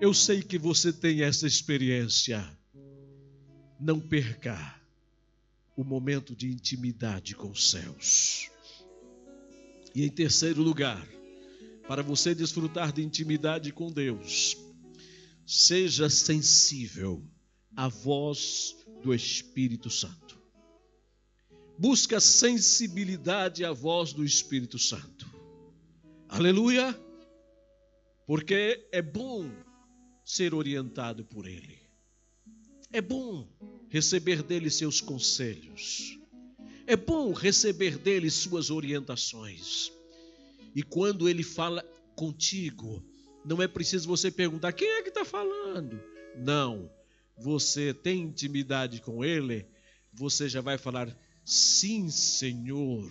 Eu 0.00 0.12
sei 0.12 0.42
que 0.42 0.58
você 0.58 0.92
tem 0.92 1.22
essa 1.22 1.46
experiência. 1.46 2.46
Não 3.80 4.00
perca 4.00 4.56
o 5.76 5.84
momento 5.84 6.34
de 6.34 6.50
intimidade 6.50 7.34
com 7.34 7.50
os 7.50 7.70
céus. 7.70 8.50
E 9.94 10.04
em 10.04 10.08
terceiro 10.08 10.62
lugar, 10.62 11.06
para 11.86 12.02
você 12.02 12.34
desfrutar 12.34 12.92
de 12.92 13.02
intimidade 13.02 13.72
com 13.72 13.90
Deus, 13.90 14.56
seja 15.46 16.08
sensível 16.08 17.22
à 17.76 17.88
voz 17.88 18.76
do 19.02 19.14
Espírito 19.14 19.90
Santo. 19.90 20.38
Busca 21.78 22.20
sensibilidade 22.20 23.64
à 23.64 23.72
voz 23.72 24.12
do 24.12 24.24
Espírito 24.24 24.78
Santo. 24.78 25.33
Aleluia! 26.34 27.00
Porque 28.26 28.88
é 28.90 29.00
bom 29.00 29.48
ser 30.24 30.52
orientado 30.52 31.24
por 31.24 31.46
Ele. 31.46 31.78
É 32.92 33.00
bom 33.00 33.48
receber 33.88 34.42
dele 34.42 34.68
seus 34.68 35.00
conselhos. 35.00 36.18
É 36.88 36.96
bom 36.96 37.32
receber 37.32 37.98
dele 37.98 38.28
suas 38.30 38.68
orientações. 38.68 39.92
E 40.74 40.82
quando 40.82 41.28
ele 41.28 41.44
fala 41.44 41.84
contigo, 42.16 43.00
não 43.44 43.62
é 43.62 43.68
preciso 43.68 44.08
você 44.08 44.28
perguntar 44.28 44.72
quem 44.72 44.88
é 44.88 45.02
que 45.02 45.10
está 45.10 45.24
falando. 45.24 46.02
Não. 46.36 46.90
Você 47.38 47.94
tem 47.94 48.22
intimidade 48.22 49.00
com 49.00 49.24
ele, 49.24 49.68
você 50.12 50.48
já 50.48 50.60
vai 50.60 50.78
falar: 50.78 51.16
sim, 51.44 52.10
Senhor. 52.10 53.08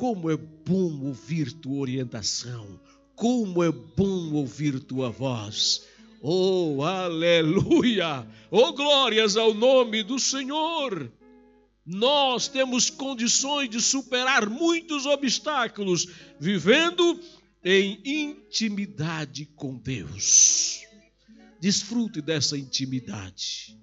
Como 0.00 0.30
é 0.30 0.36
bom 0.38 1.08
ouvir 1.08 1.52
tua 1.52 1.78
orientação. 1.78 2.80
Como 3.14 3.62
é 3.62 3.70
bom 3.70 4.32
ouvir 4.32 4.80
tua 4.80 5.10
voz. 5.10 5.86
Oh, 6.22 6.82
aleluia! 6.82 8.26
Oh, 8.50 8.72
glórias 8.72 9.36
ao 9.36 9.52
nome 9.52 10.02
do 10.02 10.18
Senhor! 10.18 11.12
Nós 11.84 12.48
temos 12.48 12.88
condições 12.88 13.68
de 13.68 13.78
superar 13.78 14.48
muitos 14.48 15.04
obstáculos 15.04 16.08
vivendo 16.40 17.20
em 17.62 18.00
intimidade 18.02 19.44
com 19.54 19.76
Deus. 19.76 20.80
Desfrute 21.60 22.22
dessa 22.22 22.56
intimidade. 22.56 23.78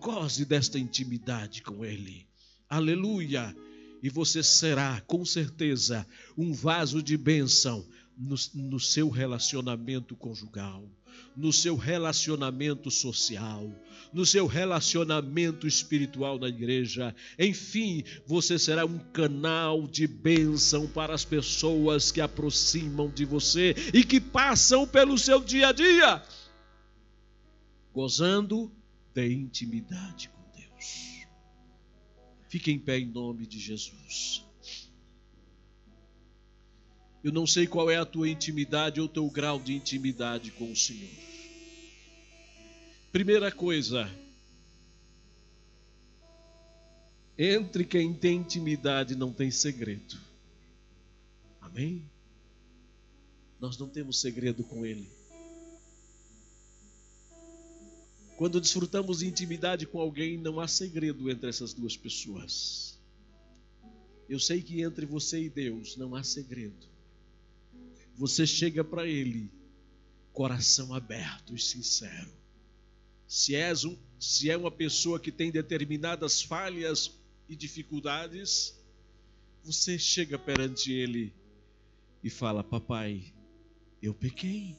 Goze 0.00 0.46
desta 0.46 0.78
intimidade 0.78 1.60
com 1.60 1.84
Ele. 1.84 2.26
Aleluia! 2.66 3.54
E 4.04 4.10
você 4.10 4.42
será, 4.42 5.00
com 5.06 5.24
certeza, 5.24 6.06
um 6.36 6.52
vaso 6.52 7.02
de 7.02 7.16
bênção 7.16 7.82
no, 8.18 8.36
no 8.52 8.78
seu 8.78 9.08
relacionamento 9.08 10.14
conjugal 10.14 10.86
no 11.36 11.52
seu 11.52 11.76
relacionamento 11.76 12.90
social, 12.90 13.70
no 14.12 14.24
seu 14.24 14.46
relacionamento 14.46 15.66
espiritual 15.66 16.38
na 16.38 16.48
igreja. 16.48 17.14
Enfim, 17.38 18.04
você 18.26 18.58
será 18.58 18.84
um 18.84 18.98
canal 18.98 19.86
de 19.86 20.06
bênção 20.06 20.86
para 20.86 21.14
as 21.14 21.24
pessoas 21.24 22.12
que 22.12 22.20
aproximam 22.20 23.08
de 23.08 23.24
você 23.24 23.74
e 23.92 24.04
que 24.04 24.20
passam 24.20 24.86
pelo 24.86 25.18
seu 25.18 25.40
dia 25.40 25.68
a 25.68 25.72
dia, 25.72 26.22
gozando 27.92 28.70
de 29.12 29.32
intimidade 29.32 30.28
com 30.28 30.42
Deus. 30.56 31.13
Fique 32.54 32.70
em 32.70 32.78
pé 32.78 33.00
em 33.00 33.06
nome 33.06 33.48
de 33.48 33.58
Jesus. 33.58 34.44
Eu 37.24 37.32
não 37.32 37.48
sei 37.48 37.66
qual 37.66 37.90
é 37.90 37.96
a 37.96 38.06
tua 38.06 38.28
intimidade 38.28 39.00
ou 39.00 39.08
teu 39.08 39.28
grau 39.28 39.58
de 39.58 39.74
intimidade 39.74 40.52
com 40.52 40.70
o 40.70 40.76
Senhor. 40.76 41.10
Primeira 43.10 43.50
coisa, 43.50 44.08
entre 47.36 47.84
quem 47.84 48.14
tem 48.14 48.36
intimidade 48.36 49.16
não 49.16 49.32
tem 49.32 49.50
segredo. 49.50 50.16
Amém? 51.60 52.08
Nós 53.58 53.76
não 53.76 53.88
temos 53.88 54.20
segredo 54.20 54.62
com 54.62 54.86
Ele. 54.86 55.10
Quando 58.36 58.60
desfrutamos 58.60 59.18
de 59.20 59.26
intimidade 59.26 59.86
com 59.86 60.00
alguém, 60.00 60.36
não 60.36 60.60
há 60.60 60.66
segredo 60.66 61.30
entre 61.30 61.48
essas 61.48 61.72
duas 61.72 61.96
pessoas. 61.96 62.98
Eu 64.28 64.40
sei 64.40 64.62
que 64.62 64.82
entre 64.82 65.06
você 65.06 65.44
e 65.44 65.50
Deus 65.50 65.96
não 65.96 66.14
há 66.14 66.22
segredo 66.22 66.94
você 68.16 68.46
chega 68.46 68.84
para 68.84 69.06
Ele, 69.06 69.50
coração 70.32 70.94
aberto 70.94 71.54
e 71.54 71.58
sincero. 71.58 72.30
Se, 73.26 73.54
és 73.54 73.84
um, 73.84 73.96
se 74.18 74.50
é 74.50 74.56
uma 74.56 74.70
pessoa 74.70 75.18
que 75.18 75.32
tem 75.32 75.50
determinadas 75.50 76.42
falhas 76.42 77.10
e 77.48 77.56
dificuldades, 77.56 78.74
você 79.62 79.98
chega 79.98 80.38
perante 80.38 80.92
Ele 80.92 81.32
e 82.22 82.30
fala: 82.30 82.62
Papai, 82.62 83.32
eu 84.00 84.14
pequei, 84.14 84.76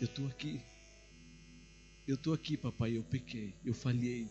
eu 0.00 0.06
estou 0.06 0.26
aqui. 0.26 0.60
Eu 2.06 2.14
estou 2.14 2.32
aqui, 2.32 2.56
papai, 2.56 2.96
eu 2.96 3.02
pequei, 3.02 3.52
eu 3.64 3.74
falhei. 3.74 4.28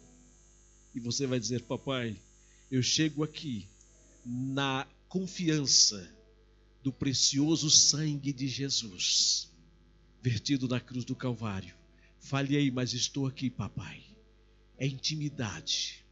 E 0.94 1.00
você 1.00 1.28
vai 1.28 1.40
dizer, 1.40 1.62
papai, 1.64 2.16
eu 2.72 2.82
chego 2.82 3.22
aqui 3.22 3.68
na 4.26 4.88
confiança 5.10 6.10
do 6.82 6.92
precioso 6.92 7.70
sangue 7.70 8.32
de 8.32 8.48
Jesus, 8.48 9.50
vertido 10.22 10.68
na 10.70 10.80
cruz 10.80 11.04
do 11.04 11.16
Calvário. 11.16 11.76
Falhei, 12.20 12.72
mas 12.72 12.94
estou 12.94 13.28
aqui, 13.28 13.50
papai. 13.50 14.02
É 14.78 14.88
intimidade. 14.88 16.06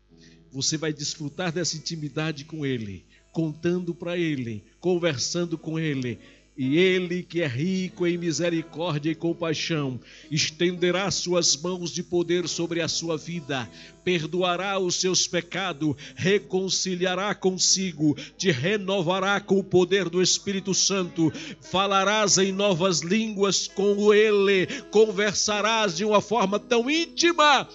Você 0.51 0.78
vai 0.78 0.91
desfrutar 0.91 1.51
dessa 1.51 1.78
intimidade 1.78 2.43
com 2.43 2.66
Ele, 2.66 3.05
contando 3.32 3.95
para 3.95 4.18
Ele, 4.18 4.64
conversando 4.80 5.57
com 5.57 5.80
Ele, 5.80 6.20
e 6.56 6.78
ele, 6.78 7.24
que 7.24 7.41
é 7.41 7.47
rico 7.47 8.06
em 8.06 8.16
misericórdia 8.16 9.10
e 9.10 9.16
compaixão, 9.16 9.99
estenderá 10.30 11.10
suas 11.10 11.58
mãos 11.58 11.91
de 11.91 12.04
poder 12.04 12.47
sobre 12.47 12.80
a 12.80 12.88
sua 12.88 13.18
vida, 13.18 13.68
perdoará 14.04 14.78
os 14.78 14.95
seus 14.95 15.26
pecados, 15.26 15.95
reconciliará 16.16 17.34
consigo, 17.34 18.16
te 18.38 18.51
renovará 18.51 19.39
com 19.39 19.58
o 19.58 19.64
poder 19.64 20.10
do 20.10 20.22
Espírito 20.22 20.76
Santo, 20.76 21.34
falarás 21.60 22.38
em 22.38 22.51
novas 22.51 22.99
línguas 22.99 23.68
com 23.68 24.14
ele, 24.14 24.68
conversarás 24.91 25.97
de 25.97 26.06
uma 26.06 26.22
forma 26.22 26.60
tão 26.60 26.88
íntima. 26.88 27.68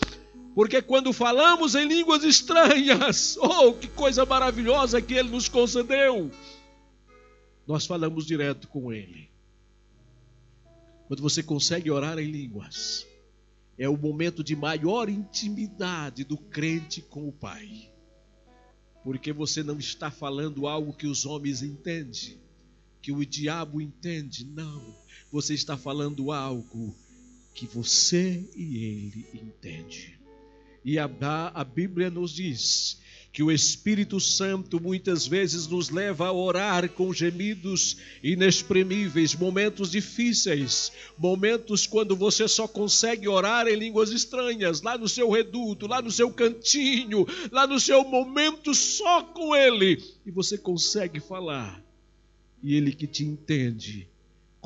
Porque 0.55 0.81
quando 0.81 1.13
falamos 1.13 1.75
em 1.75 1.87
línguas 1.87 2.23
estranhas, 2.23 3.37
oh, 3.43 3.73
que 3.73 3.89
coisa 3.89 4.25
maravilhosa 4.25 5.03
que 5.03 5.15
ele 5.15 5.31
nos 5.31 5.49
concedeu! 5.49 6.31
Nós 7.69 7.85
falamos 7.85 8.25
direto 8.25 8.67
com 8.67 8.91
Ele. 8.91 9.29
Quando 11.07 11.23
você 11.23 11.43
consegue 11.43 11.91
orar 11.91 12.19
em 12.19 12.31
línguas, 12.31 13.07
é 13.77 13.87
o 13.87 13.97
momento 13.97 14.43
de 14.43 14.57
maior 14.57 15.11
intimidade 15.11 16.25
do 16.25 16.39
crente 16.39 17.03
com 17.03 17.29
o 17.29 17.33
Pai. 17.33 17.93
Porque 19.05 19.35
você 19.35 19.63
não 19.63 19.79
está 19.79 20.11
falando 20.11 20.67
algo 20.67 20.95
que 20.95 21.07
os 21.07 21.27
homens 21.27 21.63
entendem, 21.63 22.39
que 23.03 23.13
o 23.13 23.25
diabo 23.25 23.83
entende, 23.83 24.47
não. 24.47 24.83
Você 25.31 25.53
está 25.53 25.77
falando 25.77 26.33
algo 26.33 26.97
que 27.55 27.67
você 27.67 28.49
e 28.57 28.79
ele 28.79 29.27
entendem. 29.35 30.15
E 30.83 30.99
a, 30.99 31.09
a 31.53 31.65
Bíblia 31.65 32.09
nos 32.09 32.33
diz 32.33 32.99
que 33.33 33.43
o 33.43 33.53
Espírito 33.53 34.19
Santo 34.19 34.81
muitas 34.81 35.27
vezes 35.27 35.67
nos 35.67 35.91
leva 35.91 36.27
a 36.27 36.33
orar 36.33 36.89
com 36.89 37.13
gemidos 37.13 37.99
inexprimíveis, 38.23 39.35
momentos 39.35 39.91
difíceis, 39.91 40.91
momentos 41.17 41.87
quando 41.87 42.17
você 42.17 42.49
só 42.49 42.67
consegue 42.67 43.29
orar 43.29 43.69
em 43.69 43.77
línguas 43.77 44.11
estranhas, 44.11 44.83
lá 44.83 44.97
no 44.97 45.09
seu 45.09 45.31
reduto, 45.31 45.87
lá 45.87 46.01
no 46.01 46.11
seu 46.11 46.33
cantinho, 46.33 47.27
lá 47.53 47.67
no 47.67 47.79
seu 47.79 48.03
momento 48.03 48.75
só 48.75 49.23
com 49.23 49.55
Ele, 49.55 50.03
e 50.25 50.31
você 50.31 50.57
consegue 50.57 51.21
falar, 51.21 51.83
e 52.63 52.75
Ele 52.75 52.93
que 52.93 53.07
te 53.07 53.25
entende 53.25 54.09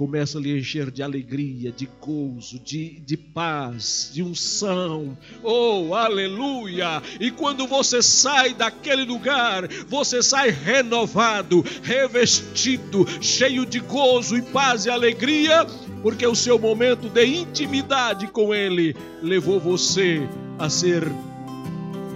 começa 0.03 0.36
a 0.36 0.40
lhe 0.40 0.59
encher 0.59 0.90
de 0.90 1.00
alegria, 1.00 1.70
de 1.70 1.88
gozo, 2.00 2.59
de, 2.59 2.98
de 3.07 3.16
paz, 3.16 4.11
de 4.12 4.20
unção. 4.20 5.16
Oh, 5.44 5.94
aleluia! 5.94 7.00
E 7.20 7.30
quando 7.30 7.68
você 7.68 8.03
sai 8.03 8.53
daquele 8.53 9.05
lugar, 9.05 9.68
você 9.86 10.20
sai 10.20 10.50
renovado, 10.50 11.64
revestido, 11.84 13.07
cheio 13.20 13.64
de 13.64 13.78
gozo 13.78 14.36
e 14.36 14.42
paz 14.42 14.86
e 14.86 14.90
alegria, 14.90 15.64
porque 16.03 16.26
o 16.26 16.34
seu 16.34 16.59
momento 16.59 17.09
de 17.09 17.24
intimidade 17.24 18.26
com 18.26 18.53
Ele 18.53 18.96
levou 19.22 19.61
você 19.61 20.28
a 20.59 20.68
ser 20.68 21.05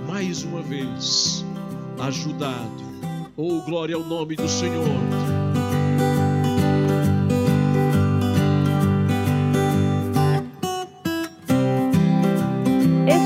mais 0.08 0.42
uma 0.42 0.60
vez 0.60 1.44
ajudado. 2.00 2.84
Oh, 3.36 3.60
glória 3.60 3.94
ao 3.94 4.02
nome 4.02 4.34
do 4.34 4.48
Senhor. 4.48 5.25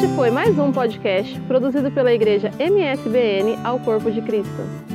Este 0.00 0.14
foi 0.16 0.30
mais 0.30 0.58
um 0.58 0.72
podcast 0.72 1.38
produzido 1.40 1.90
pela 1.90 2.10
Igreja 2.10 2.50
MSBN 2.58 3.58
ao 3.62 3.78
Corpo 3.80 4.10
de 4.10 4.22
Cristo. 4.22 4.89